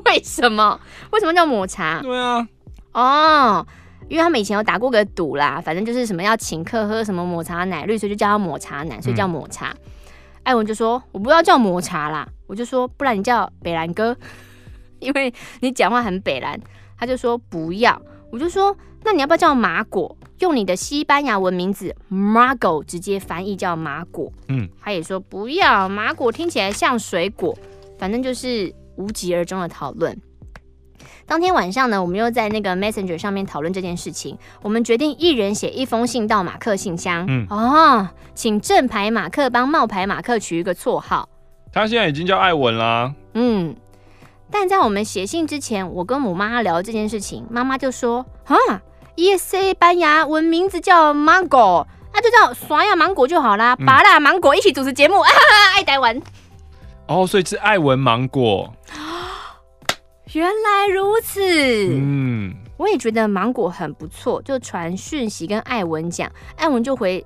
[0.06, 0.80] 为什么？
[1.12, 2.00] 为什么叫抹茶？
[2.02, 2.46] 对啊，
[2.92, 3.66] 哦，
[4.08, 9.70] 因为他们以前有打过个赌啦，反正就是什么要请客喝什么抹茶奶绿，所以就叫他抹茶奶，所以叫抹茶。
[9.70, 9.78] 嗯、
[10.44, 14.16] 艾文就说：“我不要叫抹茶啦。”我就说：“不然你叫北兰哥，
[15.00, 16.58] 因为你讲话很北兰。”
[16.98, 18.00] 他就说：“不要。”
[18.32, 20.16] 我就说：“那你要不要叫马果？
[20.38, 27.56] 用你的西班牙文名字 Margo 直接翻译叫马果。”嗯，他也说：“不要，马果听起来像水果，
[27.98, 30.20] 反正就是。”无疾而终的讨论，
[31.24, 34.36] 当天晚上呢，我们又在那个 Messenger 上面讨论这件事情。
[34.60, 37.24] 我们决定一人写一封信到马克信箱。
[37.28, 41.28] 嗯，哦，请正牌马克帮冒牌马克取一个绰号。
[41.72, 43.14] 他现在已经叫艾文啦。
[43.34, 43.76] 嗯，
[44.50, 48.56] 但在我们写信之前，我跟我妈聊这件事情，妈妈就说：“哈
[49.16, 55.28] ，ESC 班牙文名字叫 Mango，，那就叫刷牙芒果就好啦，拔啦芒果一起主持节目啊，
[55.76, 56.20] 爱台湾。”
[57.08, 58.72] 哦，所以是艾文芒果。
[60.34, 61.40] 原来如此。
[61.42, 67.24] 嗯，我也觉得芒果很不错，就传讯息跟艾文讲，艾文就回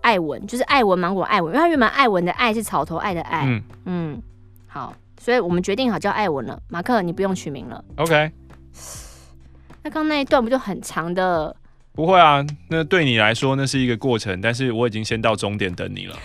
[0.00, 3.44] 艾文，就是艾文芒果艾文，因为他原本艾文的艾是草头爱的爱。
[3.44, 4.22] 嗯嗯，
[4.66, 6.58] 好，所以我们决定好叫艾文了。
[6.68, 7.84] 马克，你不用取名了。
[7.96, 8.32] OK。
[9.82, 11.54] 那刚刚那一段不就很长的？
[11.92, 16.16] 不会啊，那对你来说那是一个过程，但是我已经先到终点等你了。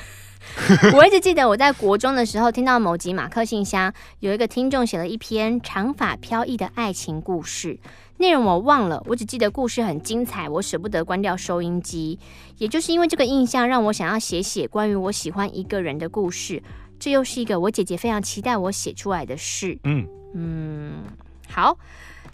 [0.96, 7.80] 我一直记得我在国中的时候，听到某集马克信箱有一个听众写了一篇长发飘逸的爱情故事，
[8.18, 12.20] 内容我忘了，我只记得故事很精彩，我舍不得关掉收音机。
[12.58, 16.62] 也就是因为这个印象，让我想要写写关于我喜欢一个人的故事。
[17.00, 19.80] 这又是一个我姐姐非常期待我写出来的事。
[19.86, 21.04] 嗯嗯，
[21.50, 21.78] 好，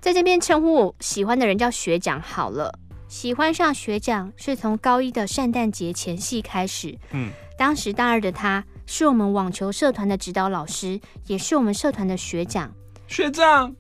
[0.02, 2.78] 在这边称呼我喜欢的人叫学长好了。
[3.08, 6.98] 喜欢上学长是从高一的圣诞节前夕开始。
[7.12, 7.32] 嗯。
[7.58, 12.72] 当时大二的他是我们网球社团的指导老师，也是我们社团的学长。
[13.08, 13.76] 学长，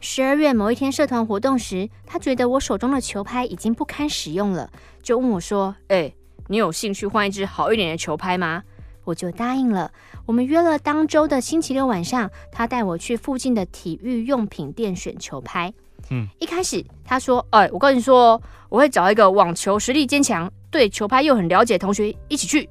[0.00, 4.70] 十二月某一天社团活动时，他觉得我手中的球拍已经不堪使用了，
[5.02, 6.16] 就问我说：“哎、欸，
[6.48, 8.62] 你有兴趣换一支好一点的球拍吗？”
[9.04, 9.90] 我就答应了。
[10.24, 15.72] 我们约了当周的星期六晚上，他带我去附近的体育用品店选球拍。
[16.10, 22.68] 嗯，一开始他说：“哎、欸，我跟你说，我会找一个网球实力坚强、对球拍又很了解的同学一起去。”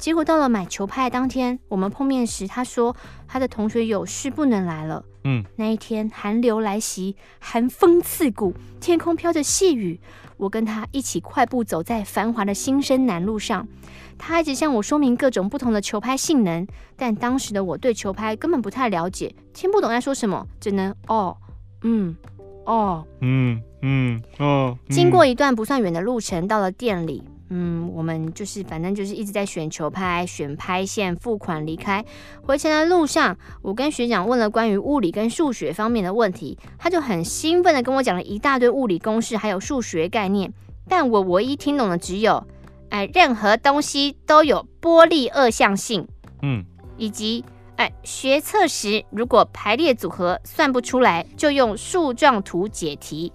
[0.00, 2.96] 结果到了买球拍当天，我们碰面时，他说
[3.28, 5.04] 他的同学有事不能来了。
[5.24, 10.00] 嗯，那一天寒流来袭，寒风刺骨，天空飘着细雨。
[10.38, 13.68] 我跟他一起快步走在繁华的新生南路上，
[14.16, 21.36] 他一直向我说明各种不同的球拍性能，但当时的我对球拍根本不太了解，听不懂在说什么，只能哦，
[21.82, 22.16] 嗯，
[22.64, 24.78] 哦，嗯嗯哦。
[24.88, 27.22] 经过一段不算远的路程，到了店里。
[27.52, 32.04] 嗯，我们就是反正就是一直在选球拍、选拍线、付款、离开。
[32.42, 40.52] 回程的路上，我跟学长问了关于物理跟数学方面的问题，他就很兴奋的跟我讲了一大堆物理公式还有数学概念。
[40.88, 42.46] 但我唯一听懂的只有，
[42.88, 46.06] 哎，任何东西都有波粒二象性，
[46.42, 46.64] 嗯，
[46.96, 47.44] 以及
[47.76, 53.32] 哎，学测时如果排列组合算不出来，就用树状图解题。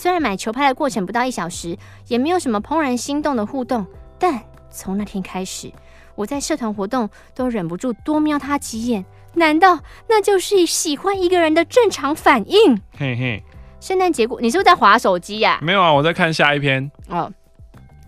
[0.00, 1.76] 虽然买球拍的过程不到一小时，
[2.08, 3.86] 也没有什么怦然心动的互动，
[4.18, 5.70] 但从那天开始，
[6.14, 9.04] 我在社团活动都忍不住多瞄他几眼。
[9.34, 12.80] 难道那就是喜欢一个人的正常反应？
[12.96, 13.44] 嘿嘿。
[13.78, 15.58] 圣诞节过，你是不是在划手机呀？
[15.60, 16.90] 没有啊，我在看下一篇。
[17.10, 17.30] 哦，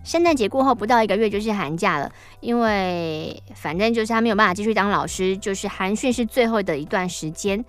[0.03, 7.63] 圣诞节过后不到一个月就是寒假了，因为反正就是他没有办法继续当老师，就是寒训是最后的一段时间。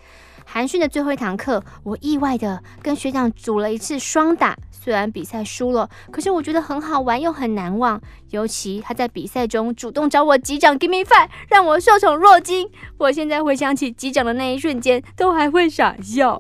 [0.45, 4.57] 韩训的最后一堂课，我意外的跟学长组了一次双打。
[4.71, 7.99] 虽然比赛输了，可是我觉得很好玩又很难忘。
[8.31, 12.69] 尤其他在比赛中主动找我击掌，give me five，让我受宠若惊。
[12.99, 16.39] 我现在回想起击掌的那一瞬间，都还会傻笑。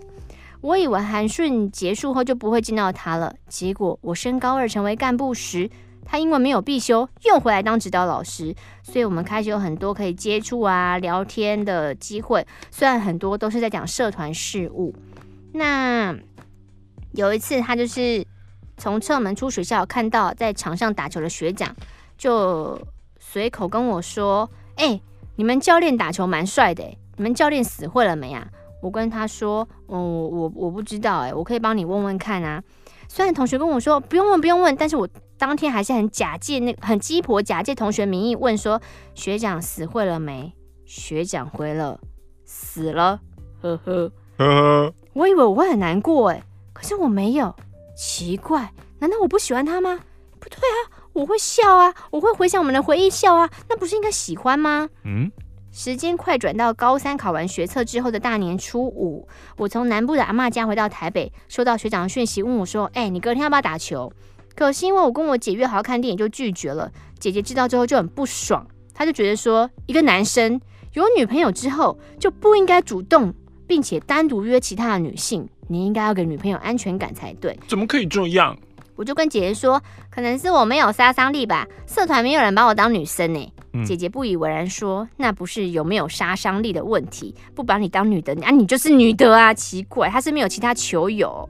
[0.61, 5.71] 我以为韩训结束后就不会见到他了，结果我升高二成为干部时。
[6.05, 12.47] 他因为没有必修，又回来当指导老师，所以我们开始有很多可以接触啊、聊天的机会。
[12.71, 14.95] 虽然很多都是在讲社团事务。
[15.53, 16.15] 那
[17.13, 18.25] 有一次，他就是
[18.77, 21.75] 从侧门出学校，看到在场上打球的学长，
[22.19, 22.81] 就
[23.19, 25.01] 随口跟我说：“哎、
[25.37, 26.83] 你们教练打球蛮帅的，
[27.17, 28.47] 你们教练死会了没啊？”
[28.83, 32.63] 我跟他说：“嗯，我我不知道，哎，我可以帮你问问看啊。”
[33.15, 35.09] 虽然同学跟我说不用问，不用问，但是我。
[35.37, 38.81] 当天还是很假借那很鸡婆，假借同学名义问说，
[39.15, 40.55] 学长死会了没？
[40.87, 42.01] 学长回了，
[42.45, 43.21] 死了，
[43.61, 44.95] 呵呵呵呵。
[45.13, 47.55] 我以为我会很难过哎，可是我没有，
[47.97, 50.01] 奇怪，难道我不喜欢他吗？
[50.39, 50.79] 不对啊，
[51.13, 54.89] 我会笑啊，我会回想我们的回忆笑啊，那不是应该喜欢吗？
[55.03, 55.31] 嗯。
[55.77, 64.13] 时间快转到高三考完学测之后的大年初五，我从南部的阿妈家回到台北，收到学长的讯息，问我说，哎，你隔天要不要打球？
[64.55, 66.93] 可是因为我跟我姐约好要看电影，就拒绝了。
[67.19, 70.61] 姐姐知道之后就很不爽，她就觉得说，一个男生
[70.93, 73.35] 有女朋友之后就不应该主动，
[73.67, 77.59] 并且单独约其他的女性，你应该要给女朋友安全感才对。
[77.67, 78.57] 怎么可以这样？
[78.97, 79.81] 我就跟姐姐说，
[80.11, 83.53] 可能是我没有杀伤力吧，社团没有人把我当女生呢。
[83.73, 91.49] 嗯、姐姐不以为然说，那不是有没有杀伤力的问题，不把你当女的啊，你就是女的啊，奇怪，她是没有其他球友。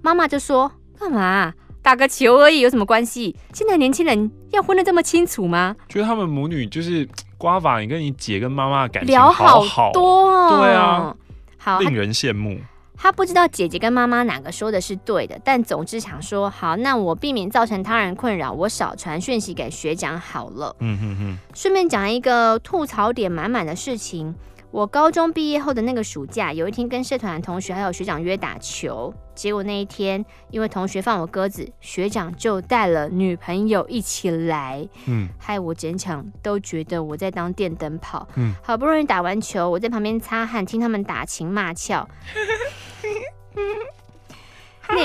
[0.00, 3.34] 妈妈就说，干嘛打个球而已，有什么关系？
[3.52, 5.74] 现在年轻人要分得这么清楚吗？
[5.88, 11.16] 觉得他们母女就是瓜法，你跟你姐跟妈妈的感情好好多、哦，对啊，
[11.58, 12.60] 好令人羡慕。
[12.96, 20.74] 他不知道姐姐跟妈妈哪个说的是对的，但总之想说好，那我避免造成他人困扰，我少传讯息给学长好了。
[20.80, 21.38] 嗯哼哼。
[21.54, 24.34] 顺便讲一个吐槽点满满的事情，
[24.70, 38.26] 我高中毕业后的那个暑假，有一天跟社团的同学还有学长约打球，结果那一天因为同学放我鸽子，学长就带了女朋友一起来，嗯，害我整场都觉得我在当电灯泡。
[38.34, 42.06] 嗯，好不容易打完球，我在旁边擦汗，听他们打情骂俏。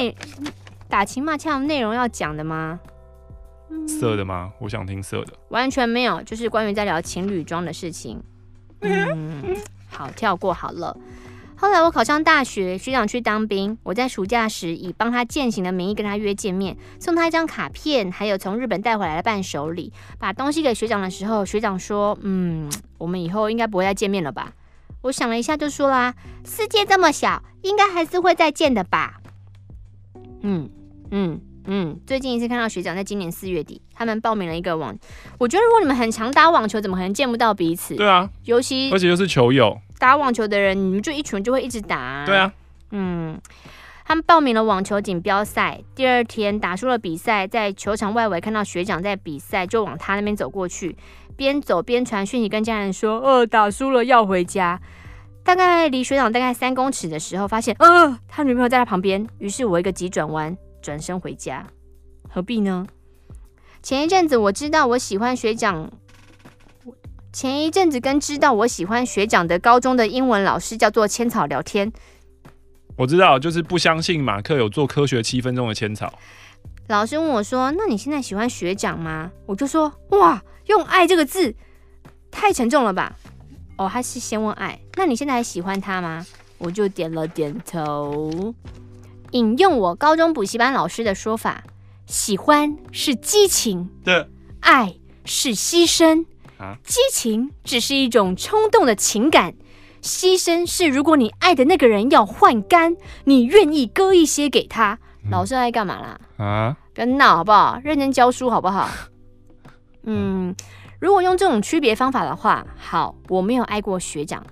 [0.02, 0.16] 内
[0.90, 2.80] 打情骂俏内容要讲的吗？
[3.88, 4.52] 色的吗？
[4.60, 5.34] 我想听色的。
[5.50, 8.22] 完全没有，就是关于在聊情侣装的事情。
[8.82, 9.56] 嗯，
[9.90, 10.98] 好，跳过好了。
[11.56, 19.94] 后来我考上大学，学长去当兵，我在暑假时以帮他践行的名义跟他约见面，送他一张卡片，还有从日本带回来的伴手礼。
[20.18, 24.54] 把东西给学长的时候，学长说：“嗯，我们以后应该不会再见面了吧？”
[25.04, 29.21] 我想了一下，就说啦：“世界这么小，应该还是会再见的吧。
[30.42, 30.70] 嗯”
[31.12, 32.00] 嗯嗯嗯。
[32.06, 34.98] 最近一次看到学长，在今年四月底，他们报名了一个网。
[35.38, 37.96] 我觉得如果你们很常打网球，怎么可能见不到彼此？
[37.96, 42.26] 对啊，尤其而且又是球友，打网球的人，你们就一群就会一直打啊。
[42.26, 42.54] 对啊，
[42.92, 43.40] 嗯。
[44.04, 50.98] 他们报名了网球锦标赛，第二天打输了比赛，在球场外围看到学长在比赛，就往他那边走过去。
[51.38, 54.82] 边走边传讯息跟家人说：“呃，打输了要回家。”
[55.44, 59.28] 大概离学长大概三公尺的时候，发现呃，他女朋友在他旁边。
[59.40, 61.66] 于是我一个急转弯，转身回家。
[62.30, 62.86] 何必呢？
[63.82, 65.92] 前一阵子我知道我喜欢学长，
[67.34, 71.92] 前一阵子跟知道我喜欢学长的高中的英文老师叫做千草聊天。
[72.96, 76.14] 我知道，就是不相信马克有做科学七分钟的千草。
[76.88, 81.56] 老师问我说：“那你现在喜欢学长吗？”我就说：“哇。”用“爱”这个字
[82.30, 83.16] 太沉重了吧？
[83.82, 84.80] 哦，他是先问爱。
[84.96, 86.24] 那你现在还喜欢他吗？
[86.60, 88.54] 我就点了点头。
[89.32, 91.64] 引用我高中补习班老师的说法：
[92.06, 94.28] 喜欢是激情，对，
[94.60, 94.94] 爱
[95.26, 96.26] 是牺牲。
[96.60, 99.56] 啊，激情只是一种冲动的情感，
[100.04, 105.00] 牺牲是如果你爱的那个人要换肝，你愿意割一些给他。
[105.24, 106.20] 嗯、老师爱干嘛啦？
[106.38, 107.82] 啊，不要闹好不好？
[107.84, 108.88] 认真教书好不好？
[110.06, 110.56] 嗯，
[111.02, 114.46] 如果用这种区别方法的话，好，我没有爱过学长，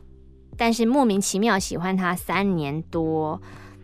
[0.57, 3.39] 但是莫名其妙喜欢他三年多。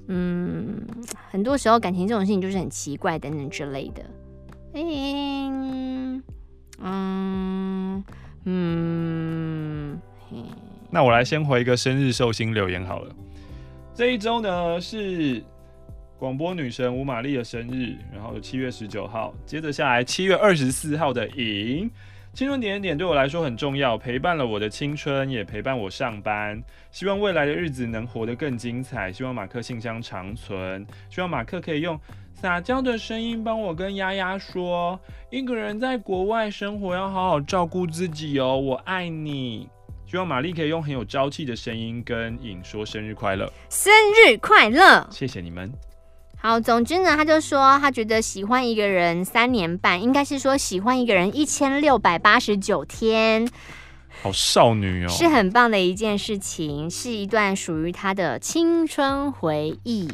[0.08, 0.82] 嗯，
[1.30, 4.04] 很多时候感情这种事情就是很奇怪等等之类的。
[4.73, 6.23] 嗯
[6.82, 8.04] 嗯
[8.45, 10.01] 嗯，
[10.89, 13.15] 那我来先回一个生日寿星留言好了。
[13.93, 15.43] 这一周呢是。
[16.17, 21.91] 广播女神吴玛丽的生日，然后七月十九号，接着下来七月二十四号的影，
[22.36, 26.62] 青春点点点对我来说很重要，陪伴了我的青春，也陪伴我上班。
[26.91, 31.98] 希望未来的日子能活得更精彩，希望马克信箱长存，希望马克可以用
[32.34, 39.69] 撒娇的声音帮我跟丫丫说，一个人在国外生活要好好照顾自己哦，我爱你。
[40.06, 45.71] 希望玛丽可以用很有朝气的声音跟影说生日快乐，生日快乐，谢谢你们。
[46.46, 53.50] 好，总之呢，他就说他觉得喜欢一个人三年半，应该是说喜欢一个人一千六百八十九天，
[54.22, 60.08] 好少女哦，是很棒的一件事情，是一段属于他的青春回忆。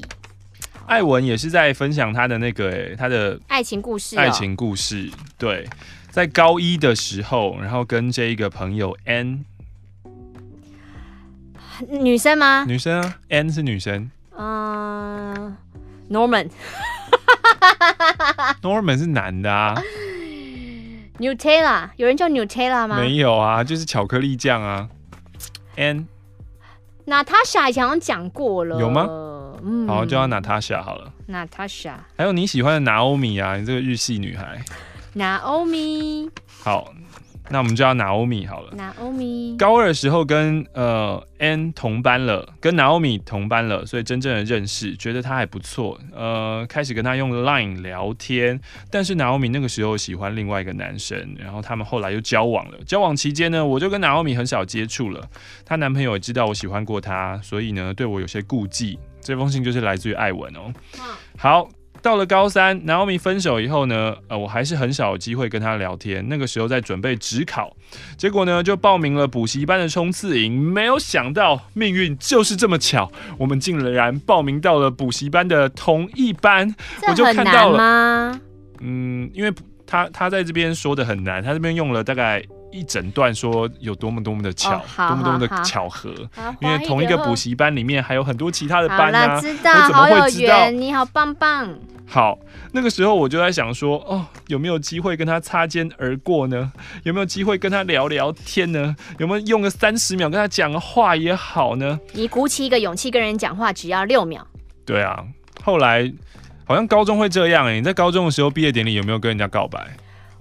[0.86, 5.67] 艾文也是在分享他的那个，哎，他的爱情故事，爱情故事，对，
[6.12, 9.44] 在高一的时候，然后跟这一个朋友 N，
[11.89, 12.63] 女生吗？
[12.65, 15.58] 女生啊，N 是女生，嗯。
[16.12, 19.82] Norman，Norman 是男的啊。
[21.19, 22.97] Nutella，有人叫 Nutella 吗？
[22.97, 24.89] 没有啊，就是巧克力酱啊。
[25.78, 26.06] And
[27.06, 29.08] Natasha 以前好像讲过了，有吗？
[29.63, 31.13] 嗯，好，叫她 Natasha 好了。
[31.30, 34.62] Natasha，还有你喜欢的 Naomi 啊，你这个日系女孩。
[35.15, 36.30] Naomi，
[36.63, 36.93] 好。
[37.51, 38.73] 那我们就叫 Naomi 好了。
[38.77, 45.99] Naomi 高二的时候跟呃 N 同班了，跟 Naomi 同班了，所以真正的认识，觉得他还不错。
[46.15, 52.77] 呃，开始跟他用 Line 聊天，但是 Naomi 那个时候喜欢另外一个男生，然后他们后来又交往了。
[52.85, 55.27] 交往期间呢，我就跟 Naomi 很少接触了。
[55.65, 58.97] 她男朋友也知道我喜欢过她，所以呢，对我有些顾忌。
[59.19, 60.73] 这封信就是来自于艾文哦。
[61.37, 61.67] 好。
[62.02, 66.27] 到了高三，Naomi 分手以后呢，呃，我还是很少有机会跟他聊天。
[66.27, 67.75] 那个时候在准备职考，
[68.17, 70.60] 结果呢就报名了补习班的冲刺营。
[70.60, 76.75] 没有想到命运就是这么巧，我们竟然报名到了补习班的同一班。
[77.08, 78.39] 我就看到了，
[78.79, 79.54] 嗯，因为
[79.85, 82.43] 他他在这边说的很难，他这边用了大概。
[82.72, 86.13] 一整段说有多么多么的巧，哦、多么多么的巧合，
[86.60, 90.69] 因为同一个补习班里面还有很多其他的班啊，知道我怎么会知道？
[90.69, 91.74] 你好棒棒。
[92.08, 92.38] 好，
[92.74, 96.69] 那个时候我就在想说，哦，有没有机会跟他擦肩而过呢？
[97.04, 98.94] 有没有机会跟他聊聊天呢？
[99.17, 101.98] 有没有用个三十秒跟他讲个话也好呢？
[102.12, 104.46] 你鼓起一个勇气跟人讲话，只要六秒。
[104.86, 105.24] 对啊，
[105.63, 106.12] 后来
[106.65, 109.80] 好像高中会这样哎、欸，你在高中的时候毕业典礼有没有跟人家告白？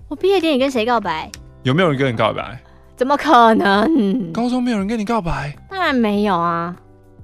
[0.08, 1.30] 我毕业典礼跟谁告白？
[1.62, 2.58] 有没有人跟你告白？
[2.96, 4.32] 怎么可能？
[4.32, 5.56] 高中没有人跟你告白？
[5.68, 6.74] 当然没有啊！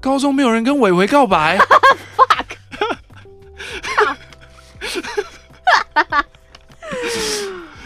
[0.00, 1.58] 高中没有人跟伟伟告白？
[2.16, 2.56] Fuck！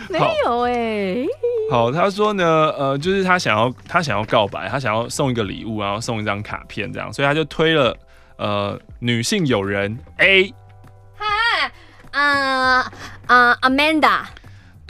[0.09, 1.27] 没有哎、欸。
[1.71, 2.45] 好，他说呢，
[2.77, 7.97] 呃，就是他想要他想要告白，他想要送一个礼物，然后送一张卡片，这样，所以他就推了
[8.37, 10.53] 呃女性友人 A。
[11.17, 11.71] 嗨，
[12.11, 12.93] 啊
[13.27, 14.23] 啊，Amanda。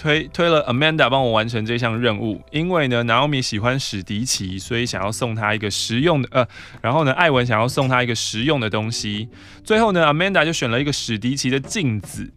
[0.01, 6.46] 推推了 Amanda 帮我完成这项任务，因为呢，Naomi 喜欢史迪奇，所以想要送他一个实用的呃，
[6.80, 9.28] 然后呢，艾文想要送他一个实用的东西，
[9.62, 12.32] 最后呢，Amanda 就选了一个史迪奇的镜子。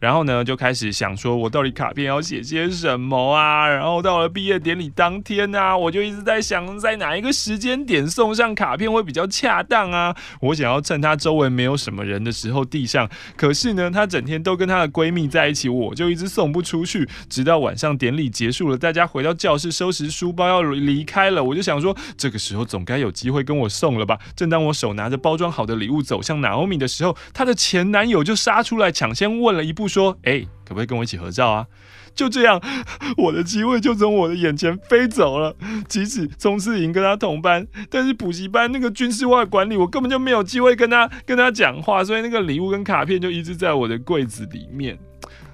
[0.00, 3.66] 然后呢，就开始想说，我到底卡片要写些什么啊？
[3.66, 10.14] 然后到了毕业典礼当天啊，我就一直在想，在哪一个时间点送上卡片会比较恰当啊？
[10.40, 17.08] 我想要趁他周围没有什么人的时候递上，可是呢，她整天都跟她的闺蜜在一起，我就一直送不出去。
[17.28, 24.16] 直到晚上典礼结束了，大家回到教室收拾书包要离开了，我就想说，这个时候总该有机会跟我送了吧？
[24.36, 29.87] 正当我手拿着包装好的礼物走向 Naomi 的时候，她的前男友就杀出来抢先问了一步。
[29.88, 31.66] 说，哎、可不可以跟我一起合照啊？
[32.14, 32.60] 就这样，
[33.16, 35.54] 我的机会就从我的眼前飞走了。
[35.88, 44.98] 即使冲刺营跟他同班，但是补习班那个军事化管理，我根本就没有机会跟他跟他讲话，所以那个礼物跟卡片就一直在我的柜子里面。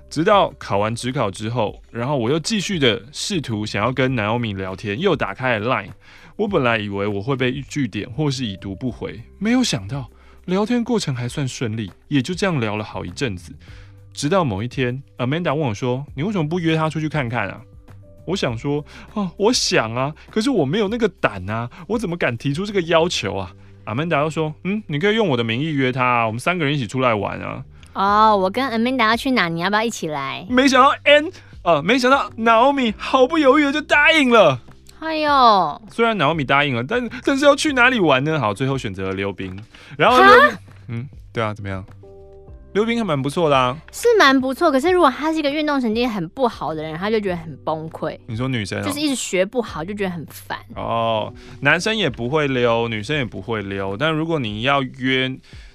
[0.08, 5.90] 直到考完指考之后，然后我又继续的试图想要跟 Naomi 聊天，又打开了 Line。
[6.36, 10.08] 我本来以为我会被拒点或是已读不回，没有想到
[10.46, 13.52] 聊天过程还算顺利，也就这样聊了好一阵子。
[14.14, 17.60] 直到某一天，Amanda 问我说：“你为什么不约他出去看看啊？”
[18.26, 23.50] 我想说：“哦，我想啊，可是我没有那个胆啊，我怎么敢提出这个要求啊
[23.84, 27.62] ？”Amanda 又说：“嗯，你可以用我的名义约他啊，我们三个人一起出来玩啊。”
[27.92, 29.48] 哦，我跟 Amanda 要去哪？
[29.48, 30.46] 你要不要一起来？
[30.48, 31.30] 没想到 N，
[31.62, 34.60] 呃，没想到 Naomi 毫不犹豫的就答应了。
[35.00, 38.40] 哎呦，虽然 Naomi 答应了，但但是要去哪里玩呢？
[38.40, 39.58] 好，最后选择了溜冰。
[39.98, 40.22] 然后，
[40.88, 41.84] 嗯，对啊，怎么样？
[42.74, 44.70] 溜冰还蛮不错的啊，是蛮不错。
[44.70, 48.18] 可是如果他是一个运动神经很不好的人，他就觉得很崩溃。
[48.26, 50.58] 你说女生、喔、就是一直学不好，就觉得很烦。
[50.74, 53.96] 哦，男生也不会溜，女生也不会溜。
[53.96, 55.28] 但如果你要约，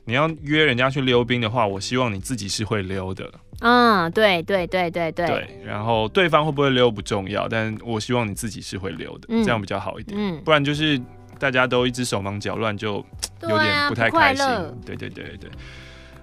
[0.03, 3.31] 你要约人家去溜冰的话，我希望你自己是会溜的。
[3.61, 5.25] 嗯，对对对对对。
[5.25, 10.19] 对，然后对方会不会溜不重要，但我希望你自己是会溜的，嗯、这样比较好一点。
[10.19, 10.99] 嗯，不然就是
[11.39, 12.95] 大家都一直手忙脚乱，就
[13.43, 14.45] 有点不太开心。
[14.45, 15.49] 啊、对对对对。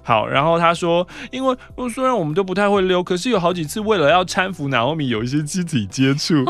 [0.06, 1.56] 好，然后他说，因为
[1.92, 6.44] 虽然我们都不太会溜，可是有好几次为了要搀扶 Naomi 有一些肢体接触。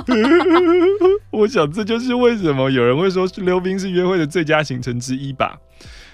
[1.33, 5.59] 我想这就是为什么有人会说溜冰是约会的最佳行程之一吧。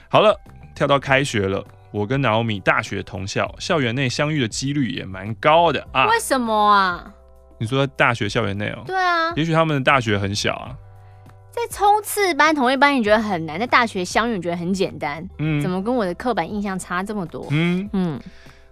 [0.08, 0.38] 好了，
[0.76, 6.06] 跳到开学了，我跟 Naomi 大学同校，校园内相遇的几率也蛮高的啊。
[6.06, 7.12] 为什么啊？
[7.58, 8.84] 你说在大学校园内哦？
[8.86, 10.70] 对啊，也许他们的大学很小啊。
[11.52, 15.22] 在冲刺班同一班，你觉得很难；在大学相遇，你觉得很简单。
[15.38, 17.46] 嗯，怎么跟我的刻板印象差这么多？
[17.50, 18.18] 嗯嗯，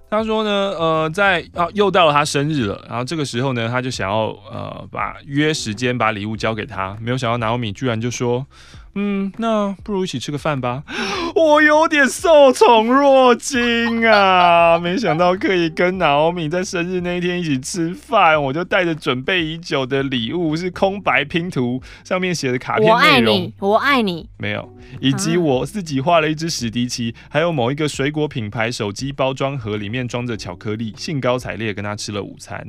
[0.08, 8.46] 他说呢，呃，在啊，又到了他生日了，然后这个时候呢，他就想要呃，把约时间把礼物交给他，没有想到 Naomi 居然就说。
[8.94, 10.82] 嗯，那不如一起吃个饭吧。
[11.40, 22.94] 我有点受宠若惊啊， 没想到可以跟 Naomi 在生日那一天一起吃饭，我就带着准备已久的礼物，是空白拼图，上面写的卡片内容。
[22.94, 24.28] 我爱你，我爱你。
[24.36, 32.66] 没有，以及我自己画了一只史迪奇，还有某一个水果品牌手机包装盒里面装着巧克力，兴高采烈跟他吃了午餐。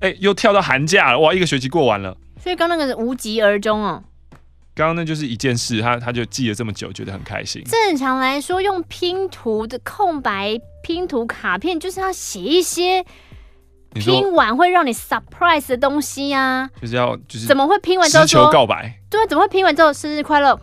[0.00, 2.16] 哎、欸，又跳到寒假了，哇，一个学期过完了。
[2.40, 4.04] 所以刚那个是无疾而终哦。
[4.78, 7.60] 刚刚那就是一件事，他他就记了这么久，觉得很开心。
[7.64, 13.04] 正常来说，用拼图的空白拼图卡片，就是要写一些
[13.94, 16.70] 拼完会让你 surprise 的东西呀、啊。
[16.80, 19.00] 就是要就是怎么会拼完之后说求告白？
[19.10, 20.56] 对，怎么会拼完之后生日快乐？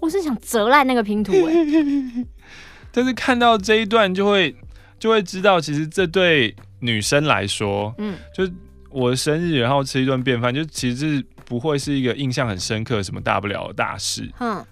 [0.00, 2.26] 我是想折烂那个拼图哎、欸。
[2.90, 4.56] 但是看到这一段就会
[4.98, 8.50] 就会知道，其实这对女生来说，嗯，就
[8.88, 14.30] 我的生日，然后吃一顿便饭，就其实是不会是一个印象很深刻、什么大不了的大事。
[14.40, 14.64] 嗯，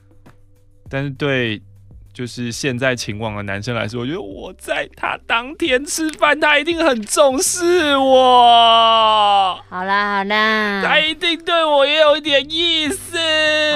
[0.89, 1.63] 但是对。
[2.15, 9.59] 就是现在情网的男生来说，我觉得我在他当天吃饭，他一定很重视我。
[9.71, 13.17] 好啦好啦，他一定对我也有一点意思。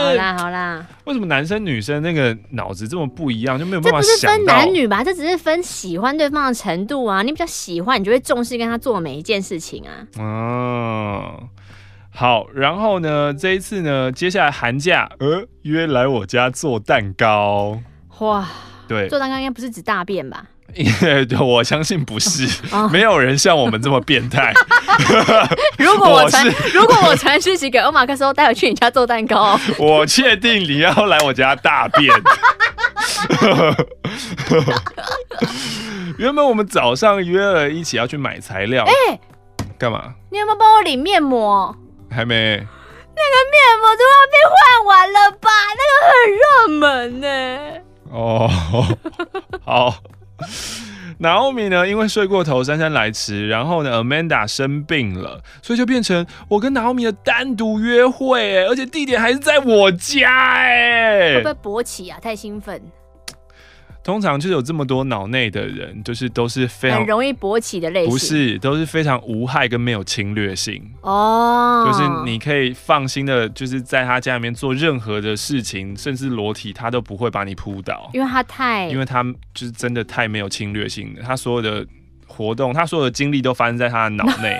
[0.04, 4.10] 好啦好啦，为什么男生女生那个脑子这么不一样，就没有办法想？
[4.10, 5.02] 这不是分男女吧？
[5.02, 7.22] 这只是分喜欢对方的程度啊。
[7.22, 10.06] 你比较喜欢，你就会重视跟他做每一件事情啊。
[10.18, 11.48] 嗯，
[12.16, 12.46] 好。
[12.54, 17.78] 然后呢，这一次呢，接下来寒假，呃，约来我家做蛋糕。
[18.18, 18.48] 哇，
[18.88, 20.46] 对，做蛋糕应该不是指大便吧？
[20.74, 24.52] 对，我相信不是，哦、没有人像我们这么变态。
[25.78, 32.12] 如果我传，是 如果我传讯息给欧马克说待会去你家做蛋糕，我确定你要来我家大便。
[36.18, 39.20] 原本我们早上约了一起要去买材料，哎、欸，
[39.78, 40.14] 干嘛？
[40.30, 41.74] 你有没有帮我领面膜？
[42.10, 42.56] 还没。
[43.14, 45.48] 那个面膜都要被换完了吧？
[45.76, 46.44] 那个很热
[46.78, 47.26] 门呢。
[48.10, 48.50] 哦，
[49.64, 49.96] 好。
[51.18, 51.88] Naomi 呢？
[51.88, 62.18] 因为睡过头，姗姗来迟，然后呢，Amanda 生病了，所以就变成我跟 Naomi 的单独约会，哎，而且地点还是在我家，哎，会不会勃起啊？
[62.20, 62.82] 太兴奋。
[64.06, 71.84] 通常就是有这么多脑内的人，就是都是非常很容易勃起的类型，不是，都是非常无害跟没有侵略性哦。
[71.84, 71.92] Oh.
[71.92, 81.84] 就是你可以放心的，就是在他家里面做任何的事情，甚至裸体，他都不会把你扑倒，因为他太，因为他就是真的太没有侵略性了，他所有的
[82.28, 84.56] 活动，他所有的精力都发生在他的脑内。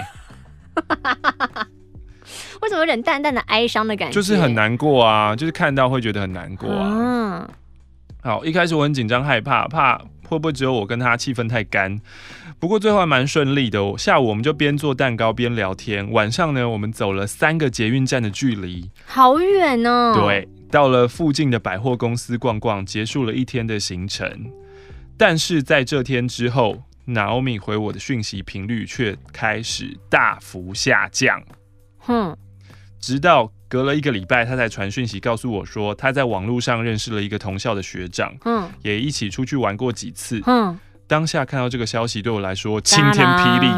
[2.63, 4.15] 为什么有点淡淡的哀伤的感觉？
[4.17, 7.39] 就是很难过啊，就是看到会觉得很难过啊。
[7.39, 7.51] Oh.
[8.27, 11.97] 好，一开始我很紧张害怕，怕会不会只有我跟他气氛太干。
[12.59, 13.81] 不过最后还蛮顺利的。
[13.81, 20.13] 哦下午我们就边做蛋糕边聊天，晚上呢，我们走了三个捷运站的距离，好远哦。
[20.13, 24.29] 对，到了附近的百货公司逛逛，结束了一天的行程。
[25.17, 31.41] 但是在这天之后，Naomi 回我的讯息频率却开始大幅下降。
[31.99, 32.37] 哼，
[32.99, 33.53] 直到。
[33.69, 40.79] 隔了一个礼拜，他才传讯息告诉我说，他在网络上认识了一个同校的学长，嗯，也一起出去玩过几次，嗯。
[41.09, 43.69] 当下看到这个消息，对我来说晴天霹雳，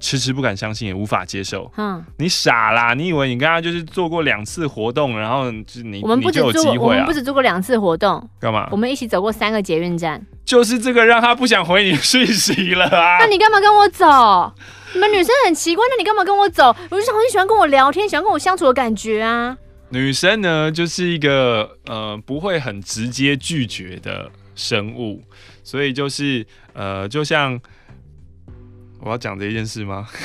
[0.00, 1.70] 迟迟不敢相信，也无法接受。
[1.76, 2.94] 嗯，你傻啦？
[2.94, 8.66] 你以为你跟他就是做过两次活动，然后就你我们不止做，机会啊，我们不止做过两次活动，干嘛？
[8.70, 13.18] 我们一起走过三个捷运站，就是这个让他不想回你讯息了啊？
[13.20, 14.52] 那你干嘛跟我走？
[14.92, 16.64] 你们女生很奇怪，那你干嘛跟我走？
[16.90, 19.56] 我就是很喜欢跟我聊天，喜欢跟我相处的感觉啊。
[19.88, 25.22] 女生呢，就是一个呃不会很直接拒绝的生物，
[25.62, 27.60] 所以就是呃，就像
[29.04, 30.08] 我要讲这一件事吗？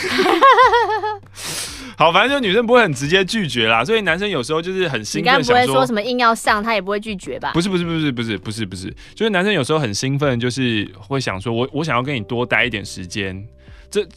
[1.98, 7.52] 好，反正就女生不会很直接拒绝啦，所以男生有时候就是很兴奋，你刚不会说什么硬要上，他也不会拒绝吧？
[7.54, 13.46] 不是不是不是不是不是不是，就是男生有时候很兴奋，就是会想说我我想要跟你多待一点时间，
[13.92, 14.08] 这。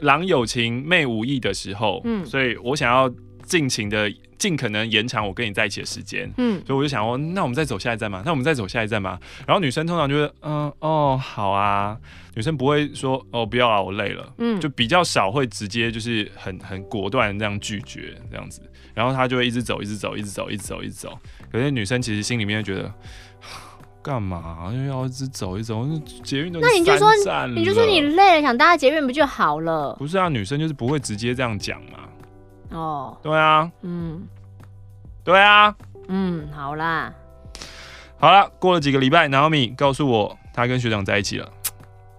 [0.00, 3.10] 郎有情，妹无意的时候，嗯，所以我想要
[3.46, 8.22] 尽情的、尽可能延长我跟你在一起的时间，嗯，所以我就想说，那我们再走下一站嘛？
[8.24, 9.18] 那我们再走下一站嘛？
[9.46, 11.96] 然后女生通常就会，嗯，哦，好啊，
[12.34, 18.60] 女生不会说，哦，不要啊，我累了，嗯，就比较少会直接就是很很果断这样拒绝这样子，
[18.92, 21.18] 然后她就会一直走，一直走，一直走，一直走，一直走。
[21.50, 22.92] 可是女生其实心里面觉得。
[24.02, 24.70] 干嘛？
[24.72, 25.84] 因为要一直走一走，
[26.22, 27.10] 捷运都那你就说，
[27.56, 29.96] 你就说你累了，想搭捷运不就好了？
[29.98, 31.98] 不是啊，女生就是不会直接这样讲嘛。
[32.70, 34.26] 哦，对啊，嗯，
[35.24, 35.74] 对啊，
[36.08, 37.12] 嗯，好啦，
[38.18, 41.50] 好了，过了几个礼拜，Naomi 告诉我她跟学长在一起了，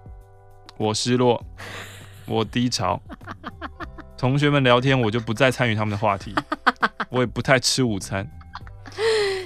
[0.78, 1.44] 我失落，
[2.28, 3.02] 我低潮，
[4.18, 6.34] 同学们聊天我就不再参与他们的话题，
[7.10, 8.28] 我也不太吃午餐，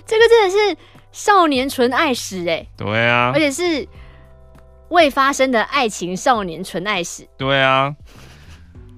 [0.05, 0.77] 这个真的是。
[1.13, 3.85] 少年纯爱史哎，对啊，而且是
[4.87, 7.93] 未发生的爱情少年纯爱史，对啊。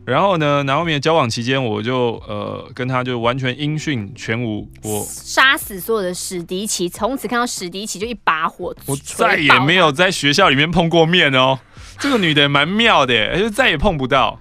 [0.05, 11.59] 然后呢，然后面交往期间，我就呃跟他就完全音讯全无，我杀死所有的史迪奇，从此看到史迪奇就一把火，我再也没有在学校里面碰过面哦。
[11.99, 14.39] 这个女的也蛮妙的，而且再也碰不到，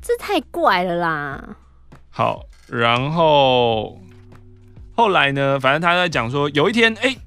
[0.00, 1.56] 这太怪了啦。
[2.10, 4.00] 好，然后。
[4.94, 7.18] 后来呢，反正他在讲说，有一天，哎、欸，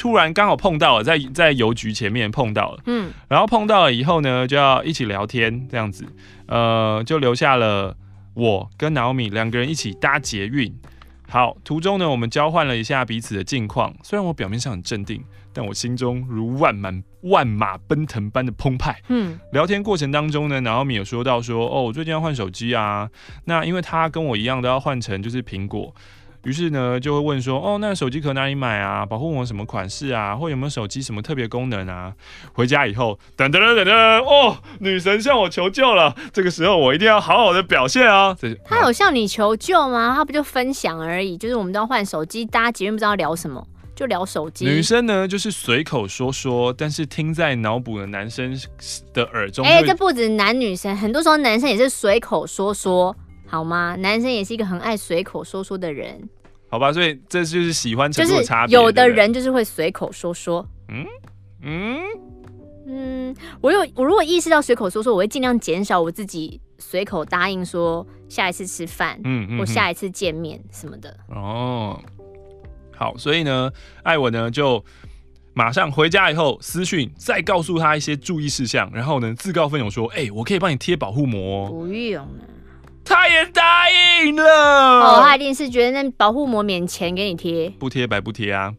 [0.00, 6.06] 突然刚好碰到了，在在邮局前面碰到了，嗯，然后碰到了以后呢，就要一起聊天，这样子，
[6.46, 7.94] 呃，就留下了
[8.32, 10.74] 我跟 Naomi 两个人一起搭捷运，
[11.28, 13.94] 好，途中呢，我们交换了一下彼此的近况。
[14.02, 15.22] 虽然我表面上很镇定，
[15.52, 18.98] 但我心中如万满万马奔腾般的澎湃。
[19.08, 23.10] 嗯，聊天过程当中呢，然后米有说到说，哦，我最近要换手机啊。
[23.44, 25.94] 那因为他跟我一样都要换成就是苹果。
[26.44, 29.04] 于是呢，就会问说，哦，那手机壳哪里买啊？
[29.04, 30.34] 保护膜什么款式啊？
[30.34, 32.14] 或有没有手机什么特别功能啊？
[32.54, 36.16] 回家以后，等等等等，哦，女神向我求救了。
[36.32, 38.34] 这个时候，我一定要好好的表现啊。
[38.64, 40.14] 他有向你求救吗？
[40.16, 41.36] 他不就分享而已？
[41.36, 43.62] 就是我们都要换手机，大家即便不知道聊什么，
[43.94, 44.64] 就聊手机。
[44.64, 48.58] 女生呢，就是随口说说，但是听在脑补的男生
[49.12, 49.62] 的耳中。
[49.66, 53.14] 哎、欸，这不止男女生，很多时候男生也是随口说说。
[53.50, 53.96] 好吗？
[53.96, 56.28] 男生也是一个很爱随口说说的人，
[56.68, 58.74] 好吧，所以这就是喜欢程度的差别。
[58.74, 61.04] 有的人就是会随口说说，嗯？
[61.62, 62.00] 嗯？
[62.86, 71.16] 嗯，我有我如果意识到随口说说，我会尽量减少我自己随口答应说下一次吃饭，嗯，嗯或下一次见面什么的。
[71.28, 72.00] 哦，
[72.96, 73.70] 好，所以呢，
[74.02, 74.84] 艾文呢就
[75.54, 82.26] 马上回家以后私讯再告诉他一些注意事项，然后呢自告奋勇说，哎、欸，我可以帮你贴保护膜，不用
[83.10, 88.72] 他也答应了哦，他一定是觉得那保护膜免钱给你贴，不贴白不贴啊。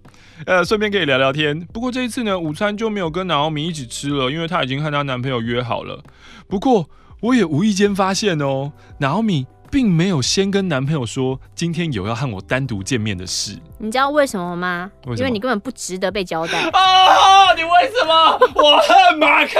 [0.46, 1.60] 呃，顺便可以聊聊天。
[1.74, 6.02] 不过这一次呢，午餐就没有跟南奥米一起吃了，因为她已经和她男朋友约好了。
[6.48, 9.46] 不过我也无意间发现哦，南奥米。
[9.72, 13.58] 并没有先跟男朋友说今天有要和我单独见面的事。
[13.84, 14.92] 你知道为什么吗？
[15.08, 15.18] 为什么？
[15.18, 16.62] 因为你根本不值得被交代。
[16.72, 18.38] 哦， 你为什么？
[18.54, 19.60] 我恨马克，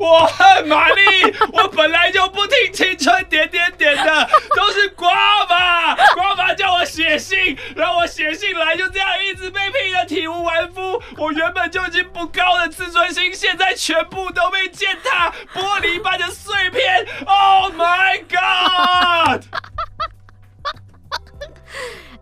[0.00, 1.02] 我恨玛丽，
[1.54, 5.12] 我本来就不听青春点点点的，都是瓜
[5.48, 11.00] 爸，瓜爸叫我写信，让我写信来，就这样一直被批的体无完肤。
[11.16, 17.06] 我原本就已经不高的自尊心，现在全部都被践踏，玻璃般的碎片。
[17.24, 19.44] Oh my god！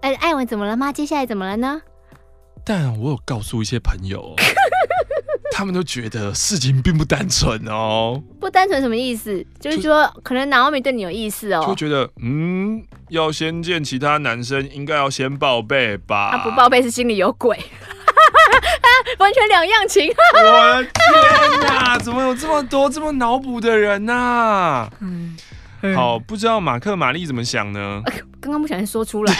[0.01, 0.93] 哎，艾文怎么了吗？
[0.93, 1.83] 接下来怎么了呢？
[2.65, 4.35] 但我有告诉一些朋友，
[5.53, 8.23] 他们都觉得事情并不单纯哦。
[8.39, 9.45] 不单纯什么意思？
[9.59, 11.65] 就是说，可能娜奥米对你有意思哦。
[11.67, 16.31] 就觉得，嗯，要先见其他男生，应该要先报备吧？
[16.33, 17.57] 他不报备是心里有鬼，
[19.19, 20.13] 完全两样情。
[20.35, 24.91] 我的天哪，怎么有这么多这么脑补的人呐、啊？
[25.01, 25.37] 嗯。
[25.95, 28.03] 好，不知道马克玛丽怎么想呢？
[28.41, 29.35] 刚刚不小心说出来。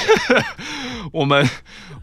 [1.13, 1.49] 我们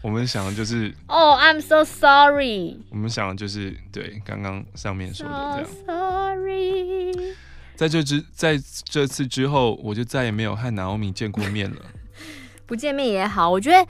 [0.02, 2.76] 我们想的就是哦、oh,，I'm so sorry。
[2.90, 5.64] 我们想的就是对刚刚上面说的这样。
[5.64, 7.34] So sorry。
[7.74, 11.76] 在这之在这次之后，我就再也没有和娜奥米见过面了。
[12.66, 13.86] 不见面也好，我觉得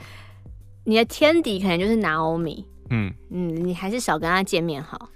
[0.83, 2.65] 你的天敌可能就是娜奥米。
[2.89, 5.09] 嗯嗯，你还是少跟他见面好。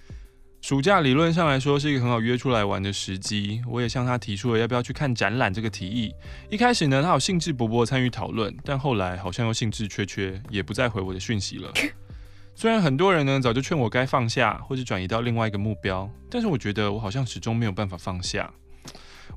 [0.62, 6.14] 暑假理论上来说是一个很好约出来玩的时机，我也向他提出了要不要去看展览这个提议。
[6.52, 11.74] 一开始呢，他有兴致勃勃参与讨论，但后来好像又兴致缺缺，也不再回我的讯息了。
[12.54, 18.54] 虽然很多人呢早就劝我该放下，或者转移到另外一个目标，但是我觉得我好像始终没有办法放下。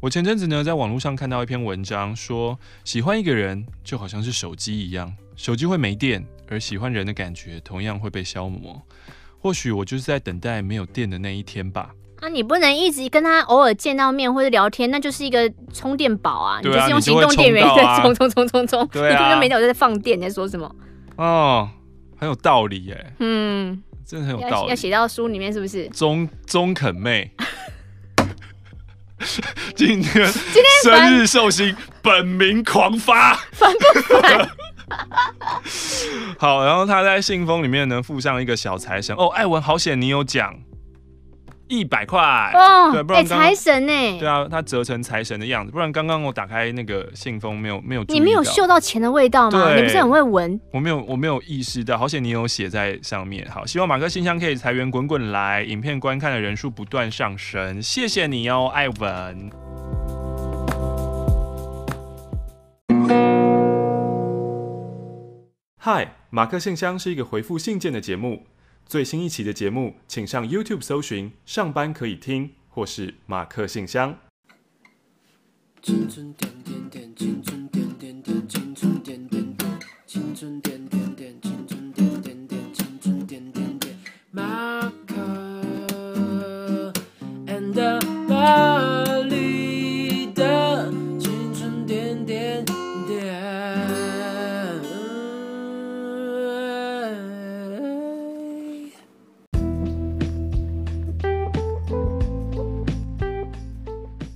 [0.00, 8.80] 我前阵子呢在网络上看到一篇文章，说喜欢一个人就好像是手机一样，手机会没电，而喜欢人的感觉同样会被消磨。
[9.44, 11.90] 或许我就是在等待没有电的那一天吧。
[12.22, 16.60] 啊，你不能一直跟他偶尔见到面或者聊天，那就是一个充电宝啊！
[16.62, 20.74] 你就是用行动电源在充充充充充，你根本没有在放电，你在说什么？
[21.16, 21.68] 哦，
[22.16, 23.12] 很有道理耶。
[23.18, 24.70] 嗯，真的很有道理。
[24.70, 25.86] 要写到书里面是不是？
[25.88, 27.30] 中中肯妹，
[29.76, 30.32] 今天今天
[30.82, 34.48] 生日寿星，本名狂发，烦不烦？
[36.38, 40.54] 好，然后他在信封里面呢附上一个小财神哦，艾文好险你有奖
[41.66, 42.20] 一百块
[42.54, 44.18] 哦，对，不然财神呢？
[44.18, 49.74] 对啊，他折成财神的样子，不然刚刚我打开那个信封没有没有，你没有嗅到钱的味道吗？
[49.74, 50.60] 你不是很会闻？
[50.72, 53.48] 我没有我没有意识到，好险你有写在上面。
[53.50, 59.50] 好，希望马克信箱可以财源滚滚来，影片观看的人数不断上升，谢谢你哦，艾文。
[65.86, 68.46] 嗨，马克信箱是一个回复信件的节目。
[68.86, 74.16] 最新一期的节目，请上 YouTube 搜寻“上班可以听”或是“马克信箱”。
[75.84, 83.94] 青春点点点，青春点点点，青春点点点，青春点点点，青春点点点，青春点点点，
[84.30, 86.92] 马克
[87.46, 87.74] and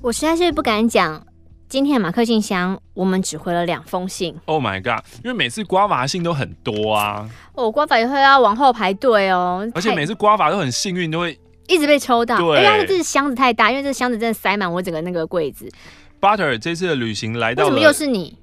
[0.08, 1.22] 我实在是不敢讲，
[1.68, 4.34] 今天的马克信箱，我们只回了两封信。
[4.46, 5.04] Oh my god！
[5.22, 7.28] 因为每次刮发信都很多啊。
[7.52, 9.70] 哦，刮法也会要往后排队哦。
[9.74, 12.38] 而且每次刮法都很幸运，都会一直被抽到。
[12.38, 15.70] 对，因为这是箱子太大，因为这箱子真的塞满我整个那个柜子。
[16.18, 18.38] Butter 这次的旅行来到了，为什么又是你？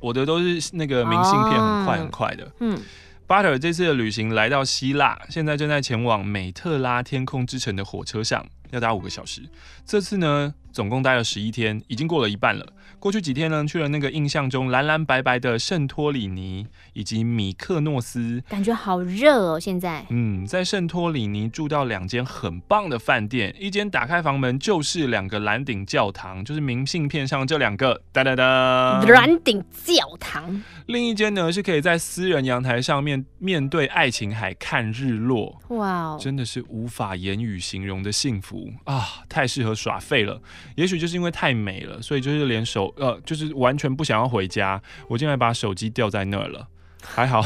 [0.00, 2.44] 我的都是那个明信片，很快很快的。
[2.44, 2.80] 哦、嗯。
[3.28, 9.42] Butter 这次的旅行来到希腊，现在正在前往美特拉天空之城的火车上，要搭五个小时。
[9.84, 12.64] 这次呢，总共待了十一天，已经过了一半了。
[13.00, 19.60] 过去几天呢，去了那个印象中蓝蓝白白的圣托里尼以及米克诺斯，感觉好热哦。
[19.60, 30.62] 现在，嗯，在圣托里尼住到两间很棒的饭店，一间打开房门就是两个蓝顶教堂，就是明信片上这两个哒哒哒蓝顶教堂。
[30.86, 39.22] 另一间呢，是可以在私人阳台上面面对爱琴海看日落，哇 Wow，真的是无法言语形容的幸福啊！
[39.28, 40.40] 太适合耍废了。
[40.76, 44.80] 也许就是因为太美了，所以就是连手呃，就是完全不想要回家。
[45.08, 46.68] 我竟然把手机掉在那儿了，
[47.02, 47.44] 还好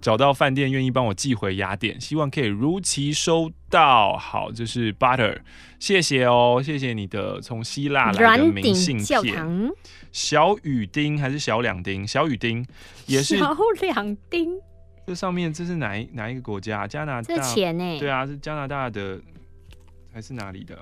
[0.00, 4.16] 找到饭店愿意帮我寄回雅典，希望可以如期收到。
[4.16, 5.40] 好，这是 Butter，
[5.78, 9.72] 谢谢哦，谢谢你的从希腊来的明信片。
[10.12, 12.06] 小雨丁还是小两丁？
[12.06, 12.66] 小雨丁
[13.06, 14.60] 也是小两丁。
[15.06, 16.86] 这上面这是哪一哪一个国家？
[16.86, 17.34] 加拿大？
[17.34, 17.98] 这钱呢？
[17.98, 19.20] 对啊，是加拿大的
[20.12, 20.78] 还是哪里的？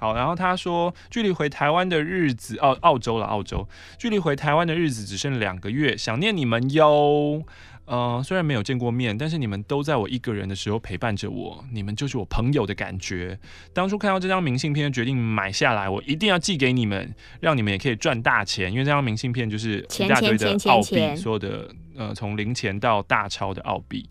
[0.00, 7.42] 好，然后他说，距离回台湾的日子，澳澳洲了，澳洲，距离回台湾的日子只剩两个月，想念你们哟。
[7.84, 13.38] 呃，虽然没有见过面，但是你们都在我一个人的时候陪伴着我，你们就是我朋友的感觉。
[13.74, 18.72] 当初看到这张明信片，决定买下来，我一定要寄给你们，让你们也可以赚大钱。
[18.72, 24.08] 因为这张明信片就是一大堆的澳币，所有的呃，从零钱到大钞的澳币。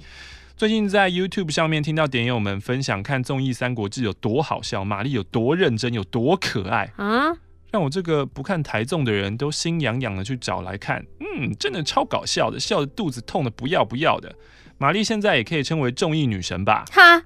[0.60, 7.32] 最近在 YouTube 上面听到点友们分享看综艺《三国志》有多好笑，玛丽有多认真，有多可爱啊！
[7.72, 14.36] 让我这个不看台综的人都心痒痒的去找来看，嗯，真的超搞笑的，笑得肚子痛的不要不要的。
[14.78, 16.84] 玛丽现在也可以称为综艺女神吧？
[16.92, 17.24] 哈，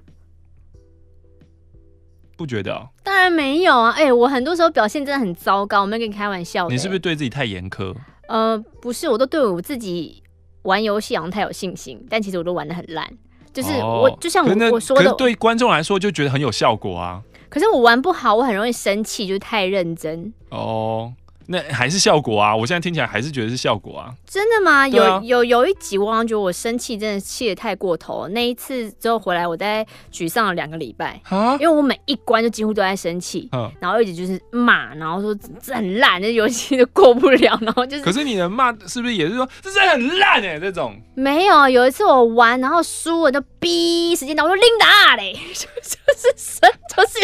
[2.36, 2.90] 不觉得哦？
[3.02, 3.90] 当然没有啊！
[3.90, 6.68] 哎、欸，我很多时候表现真的很糟糕，我没有跟你开玩笑。
[6.68, 7.96] 你是不是对自己太严苛？
[8.28, 10.22] 呃，不是，我都对我自己
[10.62, 13.12] 玩游戏好像太有信心，但其实我都玩的很烂。
[13.54, 17.22] 就是我，哦、就像我我说的，对观众来说就觉得很有效果啊。
[17.48, 20.34] 可是我玩不好，我很容易生气，就是太认真。
[20.50, 21.12] 哦。
[21.46, 22.54] 那还是效果啊！
[22.54, 24.12] 我现在听起来还是觉得是效果啊！
[24.26, 24.88] 真的吗？
[24.88, 28.28] 有、啊、有有一集，我好像觉得我生气，真的气的太过头了。
[28.30, 31.52] 那一次之后回来，我大概沮丧了两个礼拜啊！
[31.60, 38.02] 因为我每一关就几乎都在生气，嗯、然后一直就是骂，然后说这很烂，这游戏都过不了，然后就是。
[38.02, 40.60] 可是你的骂是不是也是说这真的很烂哎、欸？
[40.60, 47.18] 这种没有，有一次我玩，然后输我就逼时间到，我说琳达嘞， 就是神，就是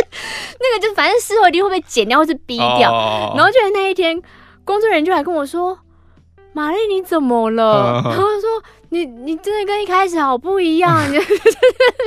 [0.61, 4.10] 那个就反正事后一定会被剪掉或是逼掉，哦、然后就是那一天。
[4.65, 5.79] 工作人员就来跟我说
[6.55, 10.99] ：“玛丽，你怎么了？” 然后说：“你你真的跟一开始好不一样。”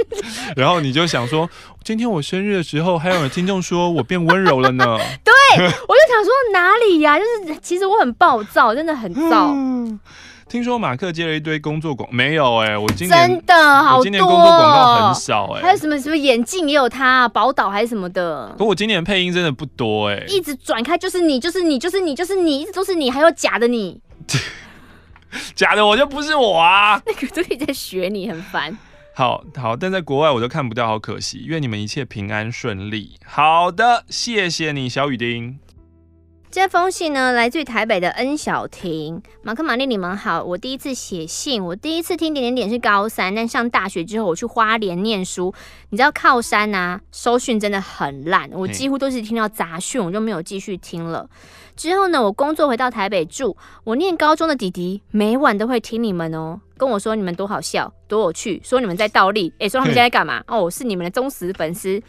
[0.55, 1.49] 然后你就想说
[1.83, 4.85] ：“今天我生日的时候，还有听众说我变温柔了呢。”
[5.23, 7.19] 对，我就想说哪里呀？
[7.19, 9.53] 就是其实我很暴躁，真的很躁。
[10.53, 18.53] 听说马克接了一堆工作广，没有哎、欸，我今年真的好多，我今年工作广告很少哎、欸，还有什么什么眼镜也有他，宝岛还是什么的。
[18.55, 23.99] 可我今年配音真的不多哎、欸，一直转开就是你，就是你，就是你，就是你，一直都是你，还有假的你，
[25.55, 27.01] 假的我就不是我啊。
[27.03, 28.77] 那个都在学你，很烦。
[29.15, 31.45] 好好，但在国外我都看不到，好可惜。
[31.47, 33.17] 愿你们一切平安顺利。
[33.25, 35.57] 好的，谢谢你，小雨丁。
[36.53, 39.19] 这封信呢，来自于台北的恩小婷。
[39.41, 40.43] 马克、玛丽，你们好。
[40.43, 45.51] 我第一次写信，我第一次听点点点是高三，但上大学之后，我去花莲念书。
[45.89, 51.27] 你知道靠山啊，收讯真的很烂，我几乎都是听到杂讯，我就没有继续听了。
[51.75, 60.43] 之后呢，我工作回到台北住，我念高中的弟弟每晚都会听你们哦，跟我说你们多好笑、多有趣，说你们在倒立，诶，说他们现在干嘛？
[60.45, 61.99] 哦，是你们的忠实粉丝。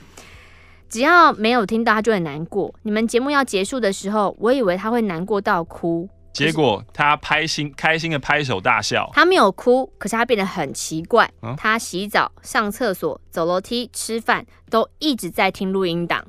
[0.89, 2.73] 只要没有听到，他就很难过。
[2.83, 9.11] 你们节目要结束的时候，我以为他会难过到哭，结果他拍心开心的拍手大笑。
[9.13, 11.29] 他没有哭，可是他变得很奇怪。
[11.43, 16.25] 嗯、他洗澡、上厕所、走楼梯、吃饭，都一直在听录音档，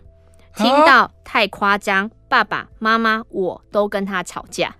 [0.56, 4.76] 听到太夸张，爸爸妈妈我都跟他吵架。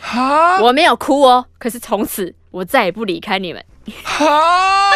[0.00, 3.64] 哈我没有哭哦，可是从此我再也不离开你们。
[4.04, 4.92] 哈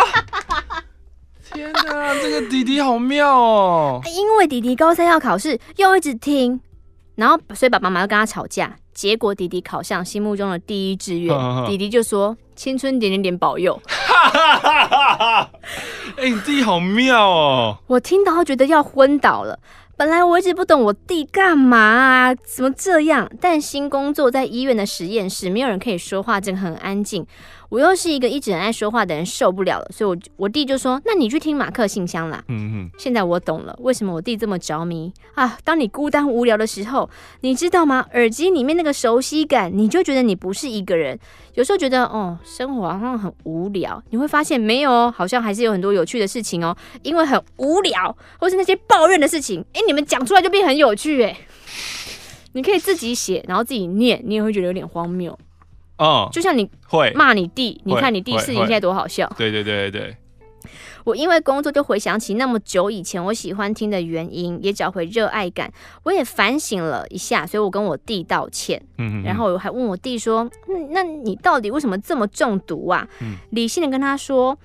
[1.57, 4.00] 天哪，这个弟弟好妙哦！
[4.14, 6.61] 因为弟弟高三要考试，又一直听，
[7.14, 11.34] 然后所以爸爸妈妈要跟他吵架，结果弟弟考上心目中的第一志愿，
[11.66, 15.50] 弟弟就说：“青春点点点保佑。”哈哈哈哈哈！
[16.18, 17.78] 哎，你弟好妙哦！
[17.86, 19.59] 我听到觉得要昏倒了。
[19.98, 23.30] 本来我一直不懂我弟干嘛啊，怎么这样？
[23.40, 27.26] 但新工作在医院的实验室，没有人可以说话，真的很安静。
[27.68, 32.90] 我又是一个一直很爱说话的人，受不了了，所以我我弟就说：“那你去听马克信箱啦。”嗯嗯。
[32.98, 35.58] 现在我懂了，为什么我弟这么着迷啊？
[35.64, 37.08] 当你孤单无聊的时候，
[37.40, 38.06] 你知道吗？
[38.12, 41.18] 耳机里面那个熟悉感，你就觉得你不是一个人。
[41.54, 46.76] 有时候觉得哦，生活好像很无聊，你会发现没有哦，好像还是有很多有趣的事情哦。
[47.02, 51.36] 因为很无聊，或是那些抱怨的事情，哎，你们讲出来就变很有趣哎。
[52.52, 55.38] 你可以自己写，然后自己念，你也会觉得有点荒谬。
[55.99, 59.30] 哦，就像你会骂你弟，你看你弟事情现在多好笑。
[59.36, 60.16] 对对对对对。
[61.05, 65.72] 我因为工作就回想起那么久以前我喜欢听的原因，也找回热爱感。
[66.03, 68.82] 我也反省了一下，所以我跟我弟道歉。
[68.99, 69.22] 嗯嗯。
[69.22, 73.36] 然后我还问我弟说：“嗯，那你到底为什么这么中毒啊？”嗯。
[73.51, 74.59] 理性的跟他说。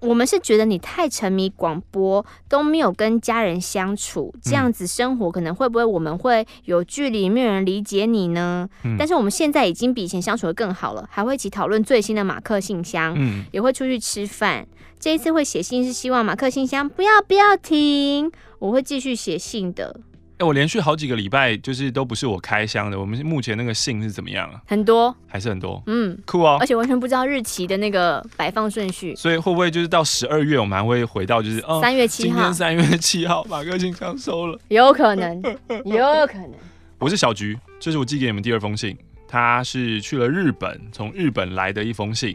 [0.00, 8.68] 我们是觉得你太沉迷广播，都没有跟家人相处，这样子生活可能会不会我们会有距离，没有人理解你呢？
[8.84, 14.66] 嗯、但是我们现在已经比以前相处的更好了，还会一起讨论最新的马克信箱，嗯、也会出去吃饭。
[14.98, 20.00] 这一次会写信是希望马克信箱不要不要停，我会继续写信的。
[20.40, 22.98] 哎，我连续好几个礼拜就是都不是我开箱的。
[22.98, 24.58] 我们目前那个信是怎么样啊？
[24.66, 25.82] 很多，还是很多。
[25.86, 26.56] 嗯，酷哦。
[26.58, 29.14] 而且完全不知道日期的那个摆放顺序。
[29.14, 32.36] 所以会不会就是到十二月，我们还会回到就是三月七号？
[32.36, 34.58] 今天三月七号，马克信箱收了。
[34.68, 35.42] 有可能，
[35.84, 36.54] 有可能。
[36.98, 38.96] 我是小菊，这是我寄给你们第二封信。
[39.28, 42.34] 他是去了日本，从日本来的一封信。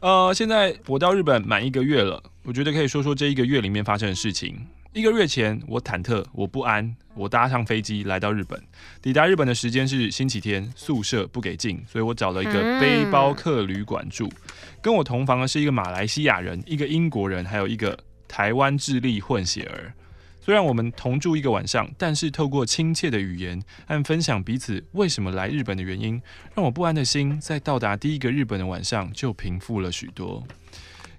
[0.00, 4.56] 呃，现在我到日本满一个月了，我觉得可以说说这一个月里面发生的事情。
[4.94, 6.96] 一个月前，我忐忑，我不安。
[7.14, 8.60] 我搭上飞机来到日本，
[9.02, 14.32] 抵达日本的时间是星期天，宿舍不给进，所以我找了一个背包客旅馆住。
[14.80, 19.92] 跟我同房的是一个马来西亚人，一个英国人，还有一个台湾智利混血儿。
[20.40, 26.22] 虽然我们同住一个晚上，但是透过亲切的语言和分享彼此为什么来日本的原因，
[26.54, 30.46] 让我不安的心在到达第一个日本的晚上就平复了许多。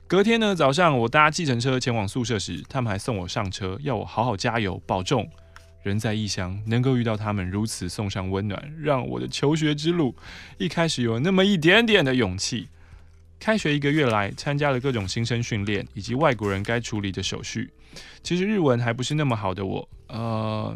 [0.10, 5.30] 隔天呢，早上我搭计程车前往宿舍时，他们还送我上车，要我好好加油，保重。
[5.84, 10.16] 人在异乡，能够遇到他们如此送上温暖，让我的求学之路
[10.58, 12.70] 一开始有那么一点点的勇气。
[13.40, 17.72] 开学一个月来，参加了各种新生训练以及外国人该处理的手续。
[18.24, 20.76] 其实日文还不是那么好的我，呃。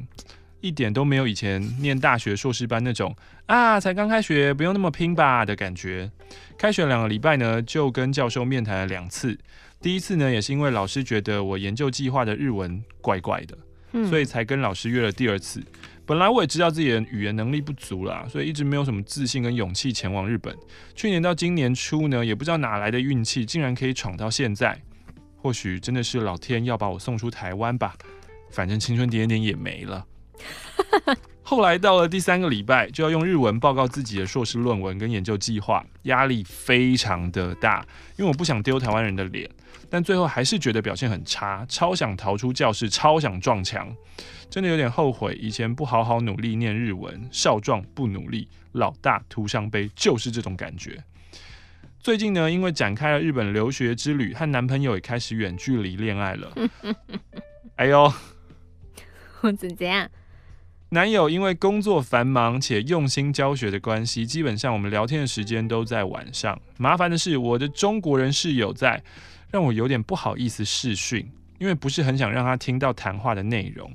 [0.64, 3.14] 一点都没有以前念大学硕士班那种
[3.48, 6.10] 啊，才刚开学不用那么拼吧的感觉。
[6.58, 9.38] 开学两个礼拜呢，就跟教授面谈了两次。
[9.82, 13.58] 第一次呢，也是因为老师觉得我研究计划的日文怪怪的，
[13.92, 15.62] 嗯，所以才跟老师约了第二次。
[16.06, 20.56] 本来我也知道自己的语言能力不足啦，所以一直没有什么自信跟勇气前往日本。
[20.96, 24.82] 去年到今年初呢，也不知道哪来的运气，竟然可以闯到现在。
[25.36, 27.94] 或许真的是老天要把我送出台湾吧，
[28.50, 30.06] 反正青春点点也没了。
[31.46, 37.86] 后来到了第三个礼拜，就要用日文报告自己的硕士论文跟研究计划，压力非常的大，
[38.18, 39.50] 因为我不想丢台湾人的脸，
[39.90, 43.94] 但最后还是觉得表现很差，超想逃出教室，超想撞墙，
[44.50, 51.04] 真的有点后悔以前不好好努力念日文，少壮不努力，老大徒伤悲，就是这种感觉。
[52.00, 56.54] 最近呢，因为展开了日本留学之旅，和男朋友也开始远距离恋爱了。
[57.76, 58.12] 哎呦，
[59.42, 60.10] 我怎这样？
[60.94, 66.56] 男友因为工作繁忙且用心教学的关系，基本上我们聊天的时间都在晚上。
[66.78, 69.02] 麻烦的是，我的中国人室友在，
[69.50, 71.28] 让我有点不好意思视讯，
[71.58, 73.92] 因为不是很想让他听到谈话的内容。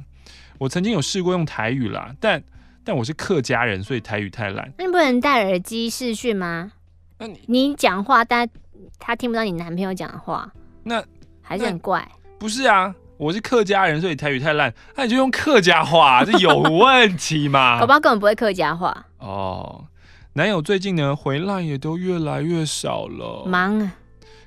[0.59, 2.43] 我曾经有试过用台语啦，但
[2.83, 4.69] 但我是客家人，所以台语太烂。
[4.77, 6.73] 那你不能戴耳机视讯吗？
[7.17, 8.51] 那你你讲话，但
[8.99, 11.01] 他听不到你男朋友讲的话，那
[11.41, 12.11] 还是很怪。
[12.41, 12.93] 不是啊。
[13.19, 17.81] 我是客家人，所以台语太烂，那你就用客家话， 这有问题吗？
[17.81, 19.07] 宝宝根本不会客家话。
[19.19, 19.87] 哦，
[20.35, 23.93] 男友最近呢，回来也都越来越少了，忙啊。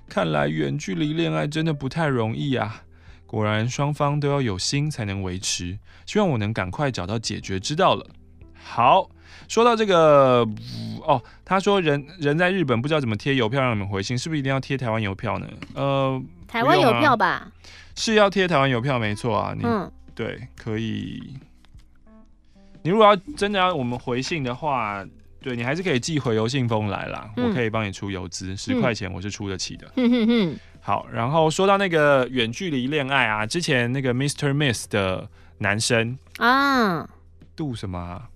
[0.07, 2.83] 看来远距离恋爱真的不太容易啊。
[3.25, 8.05] 果然双方都要有心才能维持，希望我能赶快找到解决之道了。
[8.63, 9.09] 好，
[9.49, 10.47] 说到这个，
[11.05, 15.47] 哦，他说人人在日本不知道怎么贴邮票让你们回信，是不是一定要贴台湾邮票呢？
[15.73, 17.51] 呃，台湾邮票吧。
[17.95, 21.35] 是要贴台湾邮票没错啊，你、嗯、对可以。
[22.83, 25.05] 你如果要真的要我们回信的话，
[25.41, 29.91] 对你还是可以寄回邮信封来啦，嗯、我可以帮你出邮资，十块钱我是出得起的。
[29.95, 30.59] 嗯哼哼。
[30.81, 34.51] 好，然后说到那个远距离恋爱啊，之前那个 Mr.
[34.51, 35.29] Miss 的
[35.59, 37.07] 男生啊，
[37.55, 38.29] 杜什么、啊？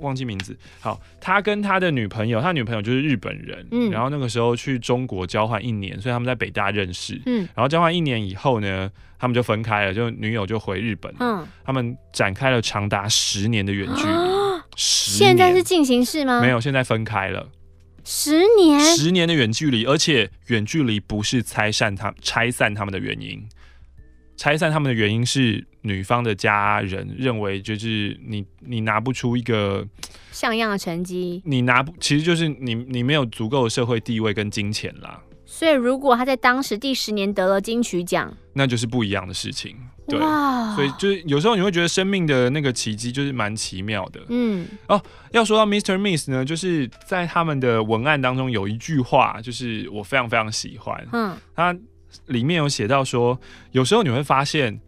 [0.00, 0.56] 忘记名字。
[0.80, 14.12] 好，他跟他的女朋友，他女朋友就是日本人，嗯，然后那个时候去中国交换一年，所以他们在北大认识，嗯，然后交换一年以后呢，他们就分开了，就女友就回日本，嗯，他们展开了长达十年的远距离，
[14.76, 16.40] 十年，现在是进行式吗？
[16.40, 17.48] 没有，现在分开了，
[18.04, 23.46] 十年，十年的远距离，而且远距离不是拆散他拆散他们的原因。
[24.38, 29.84] 拆散他们的原因是女方的家人认为，就是你你拿不出一个
[30.30, 35.20] 像样的成绩，你拿不，其实就是你你没有足够的社会地位跟金钱啦。
[35.44, 39.76] 所以如果他在当时第十年得了金曲奖，那就是不一样的事情。
[40.06, 40.18] 对，
[40.76, 44.20] 所以就是有时候你会觉得生命的那个奇迹就是蛮奇妙的。
[44.28, 45.98] 嗯，哦，要说到 Mr.
[45.98, 51.04] Miss 呢，就是在他们的文案当中有一句话，就是我非常非常喜欢。
[51.12, 51.76] 嗯，他。
[52.26, 53.38] 里面有写到说，
[53.72, 54.80] 有时候你会发现，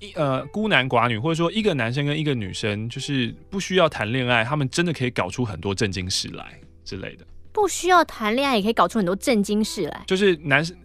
[0.00, 7.24] 一呃孤男寡女，或者说一个男生跟一个女生，就是不需要谈恋爱，他们真的可以搞出很多正经事来之类的。
[7.52, 10.76] 不需要谈恋爱也可以搞出很多正经事来，就是男生，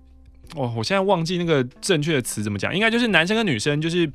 [0.55, 4.09] 哦，我现在忘记那个正确的词怎么讲，应该就是男生跟女生，就是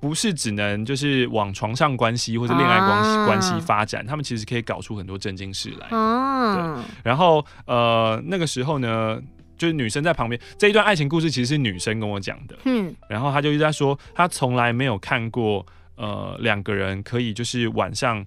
[0.00, 5.86] 不是只能就是往床上关系或者恋爱关系关系发展，他们其实可以搞出很多正经事来。
[5.96, 9.22] 哦，对，然后呃那个时候呢。
[9.62, 18.26] 就是女生在旁边，这一段爱情故事其实是女生跟我讲的，嗯，然后她就一直在说，她从来没有看过，呃，两个人可以就是晚上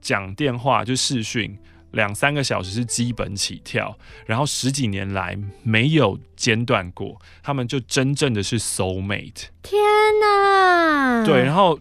[0.00, 1.56] 讲电话就视讯
[1.92, 3.96] 两三个小时是基本起跳，
[4.26, 9.44] 然后十几年来没有间断过，他们就真正的是 soul mate。
[9.62, 9.80] 天
[10.20, 11.24] 哪！
[11.24, 11.78] 对，然后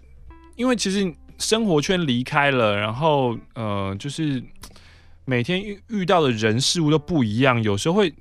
[0.56, 4.44] 因为其实生活圈离开了，然后呃，就是
[5.26, 8.14] 每天遇遇到的人事物都不一样，有时候会。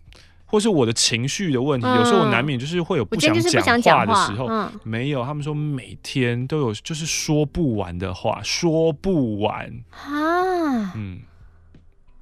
[0.54, 3.34] 或是我的情绪的问题，嗯、有时候我难免就是会有不想
[3.82, 4.46] 讲话的时候。
[4.48, 10.92] 嗯、没有，他们说每天都有，就是说不完的话，说不完啊。
[10.94, 11.22] 嗯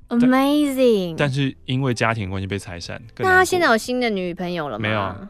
[0.09, 1.29] ，Amazing 但。
[1.29, 4.83] 但是因为家庭关系被拆散，那他现在有新的女朋友了吗？
[4.83, 5.29] 没有，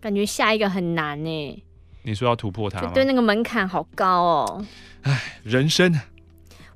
[0.00, 1.64] 感觉下一个很难呢。
[2.04, 2.92] 你说要突破他吗？
[2.94, 4.64] 对，那个门槛好高哦。
[5.02, 5.92] 哎，人生。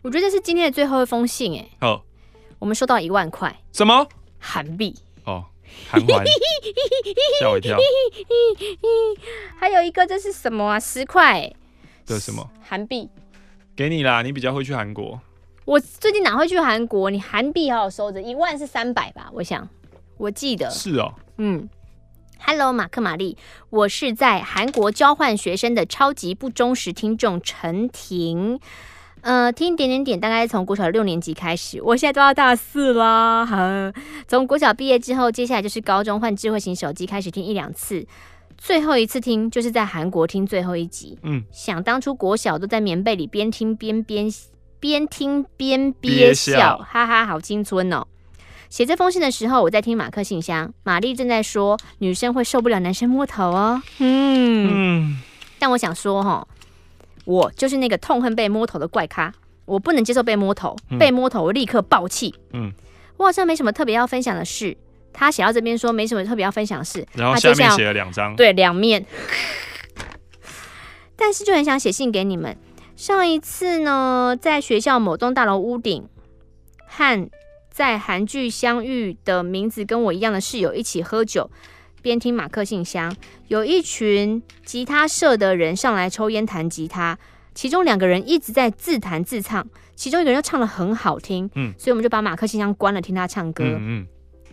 [0.03, 1.69] 我觉得这是今天的最后一封信哎。
[1.87, 2.03] 哦，
[2.59, 3.57] 我们收到一万块。
[3.73, 4.09] 什么？
[4.41, 4.93] 韩币。
[5.25, 5.45] 哦，
[5.89, 6.25] 韩环，
[7.41, 7.79] 吓我一跳。
[9.59, 10.81] 还有一个这是什么啊？
[10.81, 11.53] 十块。
[12.05, 12.51] 这是什么？
[12.63, 13.09] 韩币。
[13.77, 15.21] 给你啦，你比较会去韩国。
[15.65, 17.11] 我最近哪会去韩国？
[17.11, 19.31] 你韩币好好收着，一万是三百吧？
[19.33, 19.69] 我想，
[20.19, 20.69] 我记得。
[20.71, 21.15] 是哦。
[21.39, 21.69] 嗯。
[22.43, 23.37] Hello，马克玛丽，
[23.69, 28.59] 我是在韩国交换学生的超级不忠实听众陈婷。
[29.23, 33.45] 呃，听点点点，大概从国小六年级开始，我现在都要大四啦。
[33.45, 33.93] 哈，
[34.27, 38.07] 从国小毕业之后，接下来就是高中换智慧型手机，开始听一两次，
[38.57, 41.19] 最后一次听就是在韩国听最后一集。
[41.23, 44.31] 嗯，想当初国小都在棉被里边听边边
[44.79, 48.07] 边听边憋笑，笑哈哈，好青春哦。
[48.71, 53.83] 写这封信的时候，我在听马克信箱，玛丽正在说女生会受不了男生摸头哦。
[53.99, 55.19] 嗯，嗯，
[55.59, 56.47] 但我想说哈。
[57.25, 59.33] 我就是那个痛恨被摸头的怪咖，
[59.65, 62.35] 我不能接受被摸头，嗯、被摸头我立刻爆气。
[62.53, 62.73] 嗯，
[63.17, 64.77] 我好像没什么特别要分享的事。
[65.13, 69.05] 他写到这边说没什么特别要分享的事，然后下面写了两张，对，两面。
[71.17, 72.57] 但是就很想写信给你们。
[72.97, 76.09] 上一次呢，在学校某栋大楼屋顶，
[76.87, 77.31] 和
[77.71, 81.51] 在韩剧相遇的名字跟我一样的室友一起喝酒。
[82.03, 83.15] 边听马克信箱，
[83.49, 87.19] 有一群吉他社的人上来抽烟弹吉他，
[87.55, 94.07] 其中两个人一直在自弹自唱，其中一个人又唱的很好听，嗯，所以我们就把马克信箱关了，听他唱歌，嗯，嗯。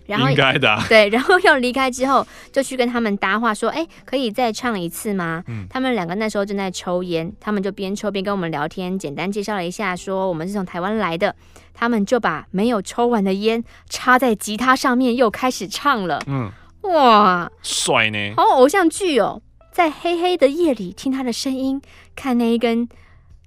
[0.05, 5.43] 然后应该的， 对，然后要离开之后，就去跟他们搭话说，哎，可以再唱一次吗？
[5.47, 11.35] 嗯，他们两个那时候正在抽烟，他们就边抽边跟我们聊天，简单介绍了一下，说我们是从台湾来的，
[11.73, 16.49] 他们就把没有抽完的烟插在吉他上面，又开始唱了，嗯。
[16.93, 18.33] 哇，帅呢！
[18.35, 21.81] 好偶像剧哦，在黑黑的夜里听他的声音，
[22.15, 22.87] 看那一根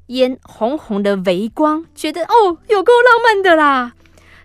[0.07, 3.95] 烟红红的微光，觉得哦，有够浪漫的啦。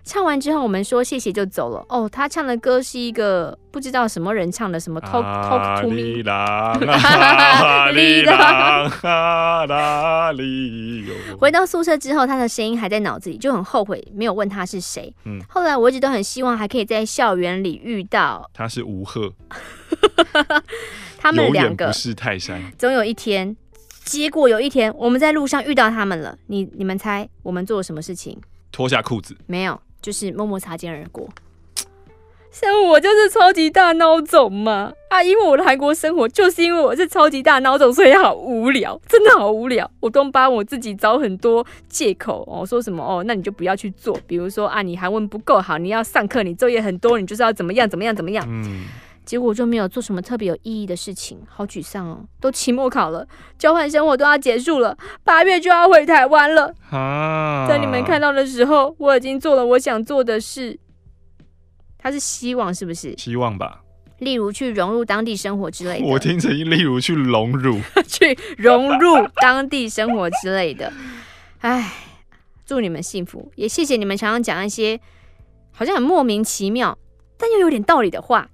[0.06, 1.84] 唱完之后，我们说谢谢就走了。
[1.88, 6.22] 哦，他唱的歌是一个不知道什么人唱的，什么 Talk Talk to Me。
[11.38, 15.12] 回到宿舍之后，他的声音还在脑子里，就很后悔没有问他是谁。
[15.24, 18.48] 嗯，后来我一直都很希望还可以在校园里遇到。
[18.54, 19.32] 他是吴鹤。
[21.18, 22.62] 他们两个不是泰山。
[22.78, 23.56] 总有一天，
[24.04, 26.38] 结果有一天我们在路上遇到他们了。
[26.46, 28.40] 你你们猜我们做了什么事情？
[28.70, 29.36] 脱下裤子？
[29.46, 29.80] 没有。
[30.00, 31.28] 就是默默擦肩而过，
[32.50, 35.22] 像我就是超级大孬种嘛啊！
[35.22, 39.90] 因为我的韩国生活就是因为我是超级大孬种，所以好无聊，真的好无聊。
[40.00, 44.18] 我都帮我自己找很多借口哦，说什么哦，那你就不要去做。
[44.26, 48.44] 比如说啊，你韩文不够好，你要上课，你作业很多，你就是要怎么样怎么样怎么样。
[48.48, 48.84] 嗯。
[49.26, 52.24] 结果就没有做什么特别有意义的事情，好沮丧哦！
[52.40, 53.26] 都期末考了，
[53.58, 56.72] 交换生活都要结束了，八月就要回台湾了。
[56.90, 57.66] 啊！
[57.68, 60.78] 在你们看到的时候，我已经做了我想做的事。
[61.98, 63.16] 他是希望是不是？
[63.18, 63.82] 希望吧。
[64.20, 66.06] 例如去融入当地生活之类的。
[66.06, 70.92] 我听成例如去融入， 去融入当地生活之类的。
[71.62, 71.92] 哎，
[72.64, 75.00] 祝你们幸福，也谢谢你们常常讲一些
[75.72, 76.96] 好像很莫名其妙，
[77.36, 78.48] 但又有点道理的话。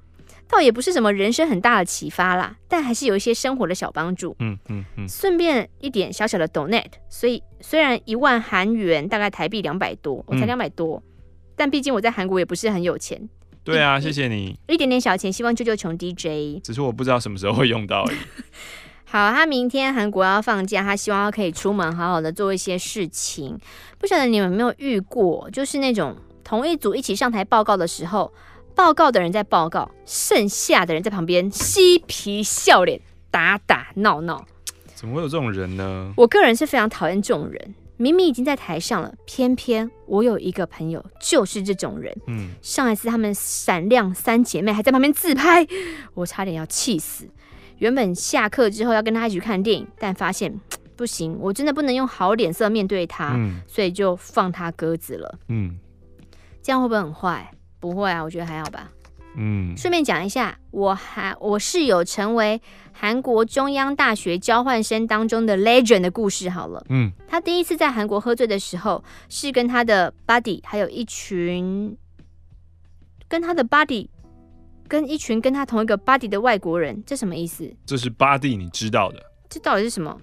[0.53, 4.37] 倒也不是什么人生很大的启发啦，但还是有一些生活的小帮助。
[4.39, 5.09] 嗯嗯嗯。
[5.09, 11.03] 顺、便一点小小的 donate，所以虽然一万韩元大概台币两百多，我才两百多，嗯、
[11.57, 13.27] 但毕竟我在韩国也不是很有钱。
[13.65, 14.59] 对啊，谢谢你。
[14.69, 16.63] 一点点小钱，希望救救穷 DJ。
[16.63, 18.17] 只是我不知道什么时候会用到而已。
[19.09, 23.59] 好，他明天韩国要放假，他希望他可以出门好好的做一些事情。
[23.99, 28.31] 不晓得你们有没有遇过，就是那种同一组一起上台报告的时候。
[28.75, 33.01] 报告的人在报告，剩下的人在旁边嬉皮笑脸，
[33.31, 34.45] 打打闹闹。
[34.95, 36.13] 怎么会有这种人呢？
[36.17, 37.75] 我个人是非常讨厌这种人。
[37.99, 42.13] 明明已经在台上了，偏偏我有一个朋友就是这种人。
[42.27, 45.65] 嗯，上一次他们闪亮三姐妹还在旁边自拍，
[46.15, 47.29] 我差点要气死。
[47.79, 50.61] 原本下课之后要跟他一起看电影，但发现
[50.97, 55.39] 不行，我真的不能用好脸色面对他，嗯，所以就放他鸽子了。
[55.49, 55.79] 嗯，
[56.61, 57.53] 这样会不会很坏？
[57.83, 58.89] 不会啊，我觉得还好吧。
[59.35, 62.63] 嗯，顺便讲一下，我还我室友成为
[62.93, 66.85] 韩国中央大学交换生当中的 legend 的故事好了。
[66.91, 71.97] 嗯，他第一次在韩国喝醉的时候，是跟他的 buddy 还有一群
[73.27, 74.07] 跟他的 buddy
[74.87, 77.69] 跟一群跟他同一个 buddy 的外国人，这什么意思？
[77.85, 79.21] 这是 buddy，你知道的。
[79.51, 80.17] 这到底是什么？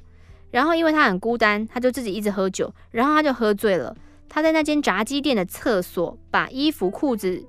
[0.51, 3.95] 然后因为他很孤单，他就自己一直喝酒，然后他就喝醉了。
[4.29, 7.43] 他在那间炸鸡店的厕所把衣服裤子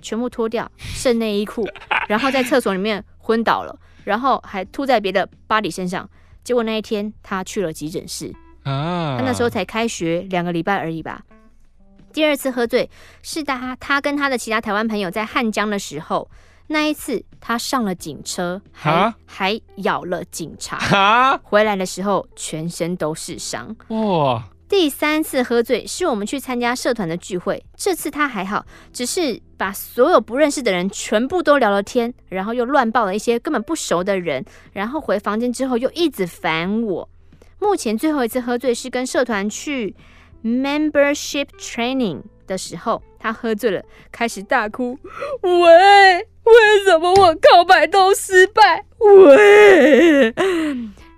[0.00, 1.68] 全部脱掉，剩内衣裤，
[2.08, 6.08] 然后在厕所里面昏倒了，然后还吐在别的巴黎身上。
[6.42, 8.32] 结果那一天他去了急诊室，
[8.64, 11.22] 他那时候才开学两个礼拜而已吧。
[12.12, 12.90] 第二次喝醉
[13.22, 16.28] 是他他跟他的其他台湾朋友在汉江的时候，
[16.66, 23.74] 那一次他上了警车，还还咬了警察，回来的时候全身都是伤。
[23.88, 24.44] 哇！
[24.72, 34.42] 第三次喝醉是我们去参加社团的聚会，这次他还好，只是把所有不认识的人全部都聊了天，然后又乱报了一些根本不熟的人，
[34.72, 37.06] 然后回房间之后又一直烦我。
[37.58, 39.94] 目前最后一次喝醉是跟社团去
[40.42, 44.98] membership training 的时候，他喝醉了，开始大哭，
[45.42, 48.86] 喂，为什么我告白都失败？
[48.98, 50.32] 喂，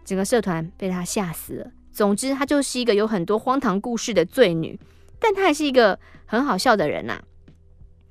[0.05, 1.71] 整个社团被他吓死了。
[1.95, 4.79] 总之，她就是一个有很多荒唐故事的罪女，
[5.21, 7.23] 但她还是一个很好笑的人呐、啊。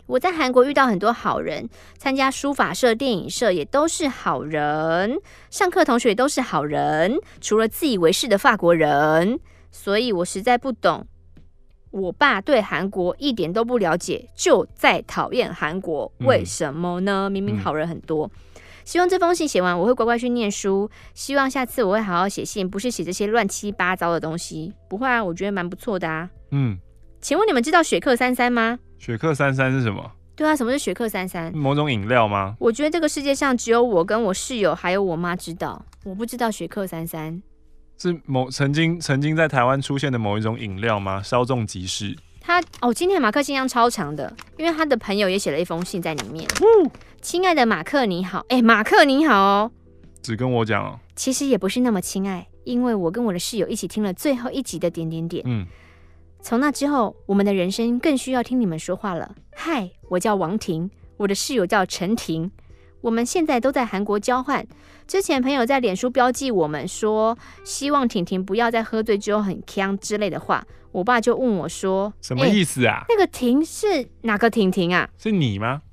[0.06, 5.20] 我在韩国遇到很多好人，参加书法社、电影社也都是好人，
[5.50, 9.40] 上课同学也都是好人，除了自以为是的法国人。
[9.70, 11.08] 所以我实在不懂，
[11.92, 17.30] 我爸对韩国一点都不了解，就在讨厌韩国，为什么呢？
[17.30, 18.28] 明明好人很多。
[18.28, 18.32] 嗯
[18.86, 20.90] 希望这封信写完，我会乖乖去念书。
[21.14, 24.74] 希望下次我会好好写信，不是写这些乱七八糟的东西。
[24.90, 26.30] 不会啊，我觉得蛮不错的啊。
[26.52, 26.78] 嗯，
[27.22, 28.80] 请问你们知道雪克三三吗？
[28.98, 30.12] 雪克三三是什么？
[30.36, 31.56] 对啊，什么是雪克三三？
[31.56, 32.56] 某种饮料吗？
[32.60, 37.42] 我觉得这个世界上只有我跟我室友还有我妈知道，我不知道雪克三三
[37.98, 41.22] 是某曾经曾经在台湾出现的某一种饮料吗？
[41.22, 42.16] 稍纵即逝。
[42.42, 46.46] 他哦，今天马克信箱超长的，因为他的朋友也写了一封信在里面。
[46.60, 46.92] 嗯，
[47.24, 49.72] 亲爱的马克你好，哎，马克你好哦，
[50.22, 51.00] 只跟我讲哦。
[51.16, 55.42] 其实也不是那么亲爱，因为我跟我的室友一起听了最后一集的点点点。
[55.48, 55.66] 嗯，
[56.42, 59.34] 从那之后，我们的人生更需要听你们说话了。
[59.56, 62.52] 嗨，我叫王婷，我的室友叫陈婷，
[63.00, 64.68] 我们现在都在韩国交换。
[65.08, 70.68] 之前朋友在脸书标记我们说，希望婷婷不要再喝醉之后很呛之类的话。
[70.92, 72.98] 我爸就问我说：“什么意思啊？
[72.98, 75.10] 欸、那个婷是哪个婷婷啊？
[75.18, 75.84] 是你吗？”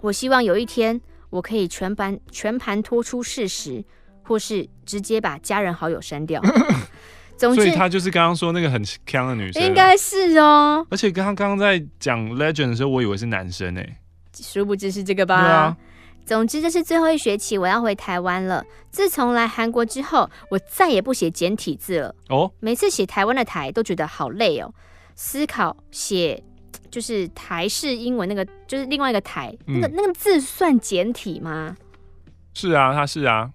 [0.00, 1.00] 我希望有一天
[1.30, 3.84] 我可以全盘全盘托出事实，
[4.22, 6.42] 或是直接把家人好友删掉。
[7.36, 10.86] 总之，所以他就是刚刚说那个很强的女生，应该是哦。
[10.90, 13.96] 而且刚刚刚在讲 Legend 的时候，我以为是男生诶，
[14.34, 15.40] 殊不知是这个吧？
[15.40, 15.76] 对啊。
[16.26, 18.62] 总之，这是最后一学期，我要回台湾了。
[18.90, 22.14] 自从来韩国之后，我再也不写简体字了。
[22.28, 24.72] 哦，每次写台湾的台都觉得好累哦。
[25.16, 26.42] 思考写
[26.90, 31.76] 就是台式英文那个，就是另外一个台，嗯、那个那个字算简体吗？
[32.54, 33.50] 是啊，它是啊。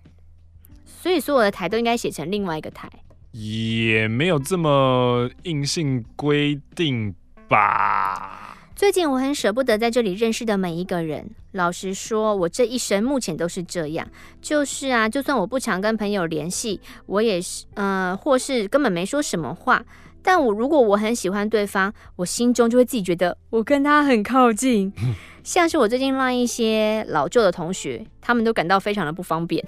[0.86, 2.90] 所以所有的台都应该写成另外一个台。
[3.32, 7.14] 也没有这么硬性规定
[7.49, 8.57] 吧。
[8.76, 11.30] 最近我很舍不得在这里认识的每一个人。
[11.52, 14.07] 老实说，我这一生目前都是这样。
[14.41, 19.84] 就是啊，就算我不常跟朋友联系，我也是，呃，或是根本没说什么话。
[20.26, 24.91] 但我如果我很喜欢对方，我心中就会自己觉得我跟他很靠近。
[25.43, 29.64] 像是我最近让一些老旧的同学，他们都感到非常的不方便。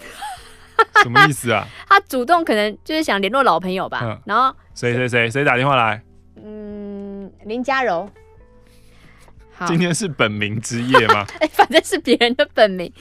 [1.03, 1.63] 什么意思啊？
[1.88, 3.99] 他主动可能就是想联络老朋友吧。
[4.01, 6.01] 嗯、然后谁谁谁谁打电话来？
[6.43, 8.09] 嗯，林嘉柔。
[9.67, 11.25] 今天是本名之夜吗？
[11.39, 12.91] 哎、欸，反正是别人的本名。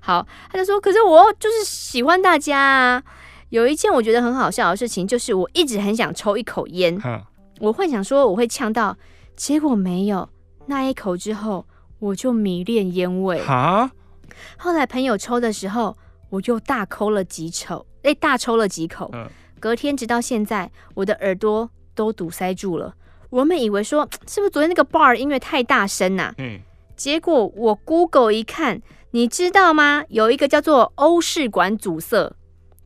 [0.00, 3.02] 好，他就说，可是我就是喜欢大家啊。
[3.50, 6.98] 有一件我觉得很好笑的事情，就是我一直很想抽一口烟。
[7.04, 7.20] 嗯、
[7.60, 8.96] 我幻想说我会呛到，
[9.36, 10.28] 结果没有。
[10.66, 11.66] 那一口之后，
[11.98, 13.42] 我就迷恋烟味。
[13.42, 13.90] 哈。
[14.56, 15.96] 后来朋友抽的时候，
[16.30, 19.10] 我又大抠了几口，哎，大抽了几口。
[19.12, 19.28] 嗯、
[19.58, 22.94] 隔天直到现在，我的耳朵都堵塞住了。
[23.30, 26.34] 我们以为说是不是昨天那个 bar 音乐太大声呐、啊？
[26.38, 26.60] 嗯。
[26.96, 30.04] 结果我 Google 一看，你知道吗？
[30.08, 32.32] 有一个叫做欧式管阻塞。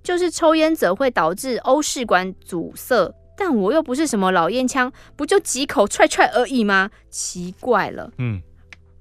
[0.04, 6.90] 就是抽烟者会导致欧式管阻塞，但我又不是什么老烟枪，不就几口踹踹而已吗？
[7.08, 8.42] 奇怪了，嗯，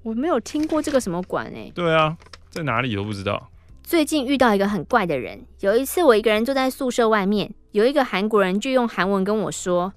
[0.01, 1.71] 我没有听过这个什么管哎、欸。
[1.75, 2.15] 对啊，
[2.49, 3.49] 在哪里都不知道。
[3.84, 9.91] 最近遇到一个很怪的人，有一次我一个人坐在宿舍外面，有一个韩国人就用韩文跟我说：“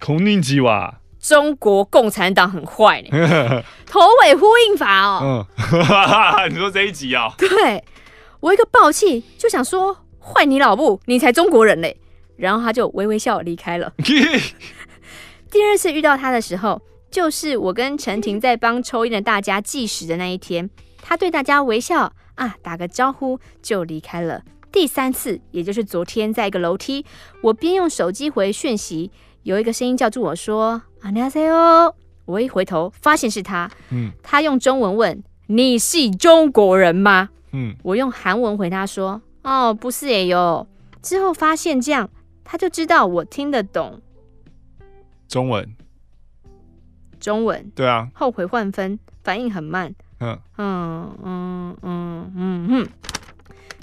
[0.00, 3.08] 孔令吉哇，中国共产党很坏呢。
[3.84, 5.44] ”头尾呼应法哦。
[5.58, 7.34] 嗯， 你说这一集啊、哦？
[7.36, 7.82] 对，
[8.38, 10.05] 我一个暴气就想说。
[10.25, 11.97] 坏你老母，你才中国人嘞！
[12.37, 13.93] 然后他就微微笑离开了。
[15.51, 16.81] 第二次遇到他的时候，
[17.11, 20.69] 就是我跟陈婷在帮抽烟的大家计时的那一天，
[21.01, 24.41] 他对大家微笑啊，打个招呼就离开了。
[24.71, 27.05] 第三次，也就是昨天，在一个楼梯，
[27.41, 29.11] 我边用手机回讯息，
[29.43, 31.93] 有一个声音叫住我说“안녕하세요”，
[32.25, 39.21] 我一回头发现是他，嗯，他用中文问：“你是中国人吗？”嗯，我用韩文回他说。
[39.46, 40.66] 哦，不是也有。
[41.00, 42.10] 之后发现这样，
[42.42, 44.02] 他就知道我听得懂
[45.28, 45.76] 中文。
[47.20, 47.70] 中文。
[47.74, 48.10] 对啊。
[48.12, 49.94] 后悔换分，反应很慢。
[50.18, 52.88] 嗯嗯嗯嗯嗯嗯。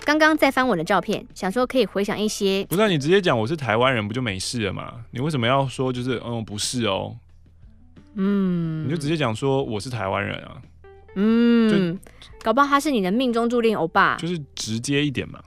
[0.04, 2.66] 刚刚在翻我的照片，想说可以回想一些。
[2.66, 5.06] 不是你直接讲我是台湾人，不就没事了吗？
[5.12, 7.16] 你为什么要说就是嗯不是哦？
[8.16, 10.62] 嗯，你就直接讲说我是台湾人啊。
[11.16, 11.98] 嗯，
[12.42, 14.18] 搞不好他是你的命中注定欧巴。
[14.18, 15.40] 就是直接一点嘛。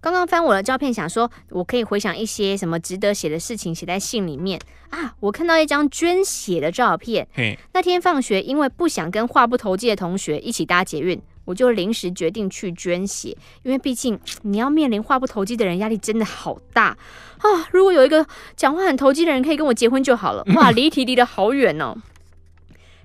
[0.00, 4.58] 刚刚翻我的照片，想说我可以回想一些什么值得写的事情，写在信里面
[4.88, 5.14] 啊。
[5.20, 7.28] 我看到一张捐血的照片。
[7.74, 13.36] 那天放学，因为不想跟话不投机的同学一起搭捷运，我就临时决定去捐血。
[13.62, 16.96] 因为毕竟你要面临话不投机的人，压力真的好大
[17.38, 17.68] 啊。
[17.70, 20.42] 如果有一个讲话很投机的人可以跟我结婚就好了。
[20.56, 21.94] 哇，离题离得好远哦。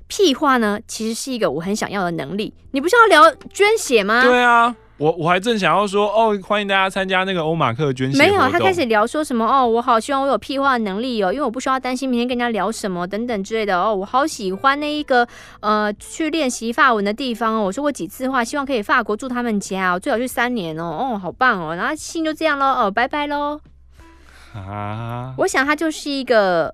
[0.08, 2.54] 屁话呢，其实是一个我很想要的能力。
[2.72, 4.24] 你不是要聊捐血吗？
[4.24, 4.74] 对啊。
[4.98, 8.18] 我我还正想要说哦，欢迎大家参加那个欧马克捐血。
[8.18, 13.94] 没有，他开始聊说什么哦，我好希望我有屁话能力哦，因为我不需要担心明天跟人家聊什么等等之类的哦。
[13.94, 15.28] 我好喜欢那一个
[15.60, 21.76] 呃去练习法文的地方哦，我说过几次话，希望可以法国住他们家哦，最好去三年哦，哦，好棒哦。
[21.76, 23.60] 然后信就这样喽，哦，拜拜喽。
[24.54, 26.74] 啊，我想她就是一个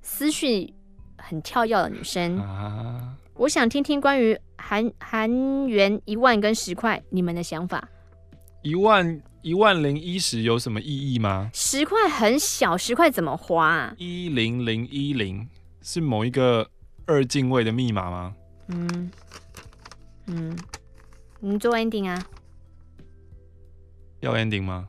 [0.00, 0.74] 思绪
[1.16, 2.40] 很跳跃的女生。
[2.40, 4.36] 啊，我想听听关于。
[4.64, 7.88] 韩韩元一万跟十块，你们的想法？
[8.62, 11.50] 一万一万零一十有什么意义吗？
[11.52, 13.94] 十块很小，十块怎么花啊？
[13.98, 15.48] 一零零一零
[15.82, 16.68] 是某一个
[17.06, 18.34] 二进位的密码吗？
[18.68, 19.10] 嗯
[20.26, 20.56] 嗯，
[21.40, 22.22] 你做 ending 啊？
[24.20, 24.86] 要 ending 吗？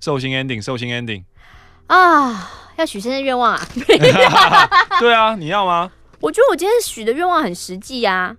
[0.00, 1.22] 寿星 ending，寿星 ending
[1.86, 2.50] 啊！
[2.76, 3.68] 要许生日愿望啊？
[4.98, 5.92] 对啊，你要吗？
[6.20, 8.36] 我觉得我今天许的愿望很实际呀。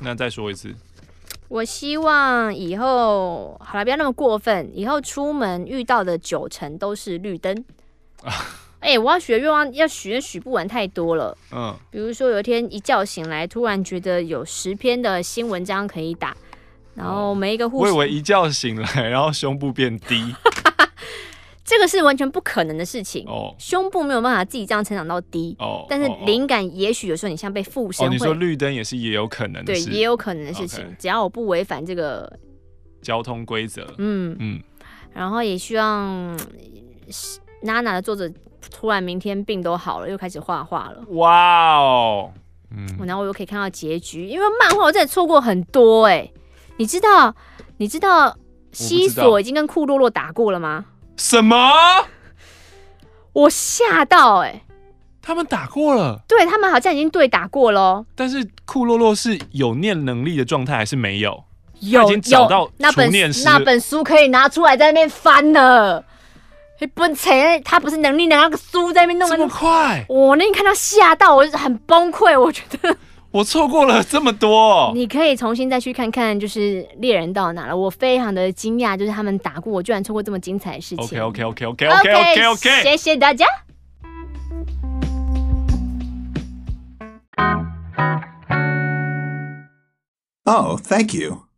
[0.00, 0.74] 那再说一次。
[1.48, 4.70] 我希望以后好了，不要那么过分。
[4.72, 7.64] 以后出门遇到的九成都是绿灯。
[8.80, 11.36] 哎、欸，我要许的愿望要许，许不完太多了。
[11.52, 11.76] 嗯。
[11.90, 16.36] 比如说有一天一觉醒来，突然觉得有十篇的新文章可以打，
[16.94, 17.92] 然后每一个护士。
[17.92, 20.34] 我以为一觉醒来，然后胸部变低。
[21.64, 23.24] 这个是完全不可能的事情。
[23.26, 25.54] 哦，胸部没有办法自己这样成长到低。
[25.60, 28.06] 哦，但是灵感也许有时候你像被附身。
[28.06, 29.86] 哦，你说绿灯也是也有可能的事。
[29.86, 30.84] 对，也有可能的事情。
[30.98, 32.30] 只要我不违反这个
[33.00, 33.86] 交通规则。
[33.98, 34.60] 嗯嗯。
[35.12, 36.36] 然后也希望
[37.62, 38.28] 娜娜的作者
[38.70, 41.04] 突然明天病都好了，又开始画画了。
[41.10, 42.32] 哇哦，
[42.70, 46.32] 嗯，然后我又可以看到结局，因为漫画我真的错过很多哎、欸。
[46.78, 47.36] 你知道
[47.76, 48.36] 你知道
[48.72, 50.86] 西索已经跟库洛洛打过了吗？
[51.16, 51.56] 什么？
[53.32, 54.62] 我吓到哎、欸！
[55.22, 56.20] 他们打过了？
[56.26, 58.04] 对，他们好像已经对打过了。
[58.14, 61.44] 但是库洛洛是有念能力的状态还是没有？
[61.80, 63.10] 有，已经找到那本
[63.44, 66.04] 那本书可以拿出来在那边翻了。
[66.94, 70.04] 不成，他不是能力拿那个书在那边弄这么快。
[70.08, 72.38] 我那天看到吓到，我很崩溃。
[72.38, 72.96] 我觉得
[73.32, 74.92] 我错过了这么多。
[74.94, 77.74] 你可以重新再去看看，就是猎人到哪了。
[77.74, 81.04] 我非常的惊讶，就是他们打过，我居然错过这么精彩的事情。
[81.04, 83.46] OK OK OK OK OK OK OK，谢谢大家。
[90.44, 91.51] Oh, thank you.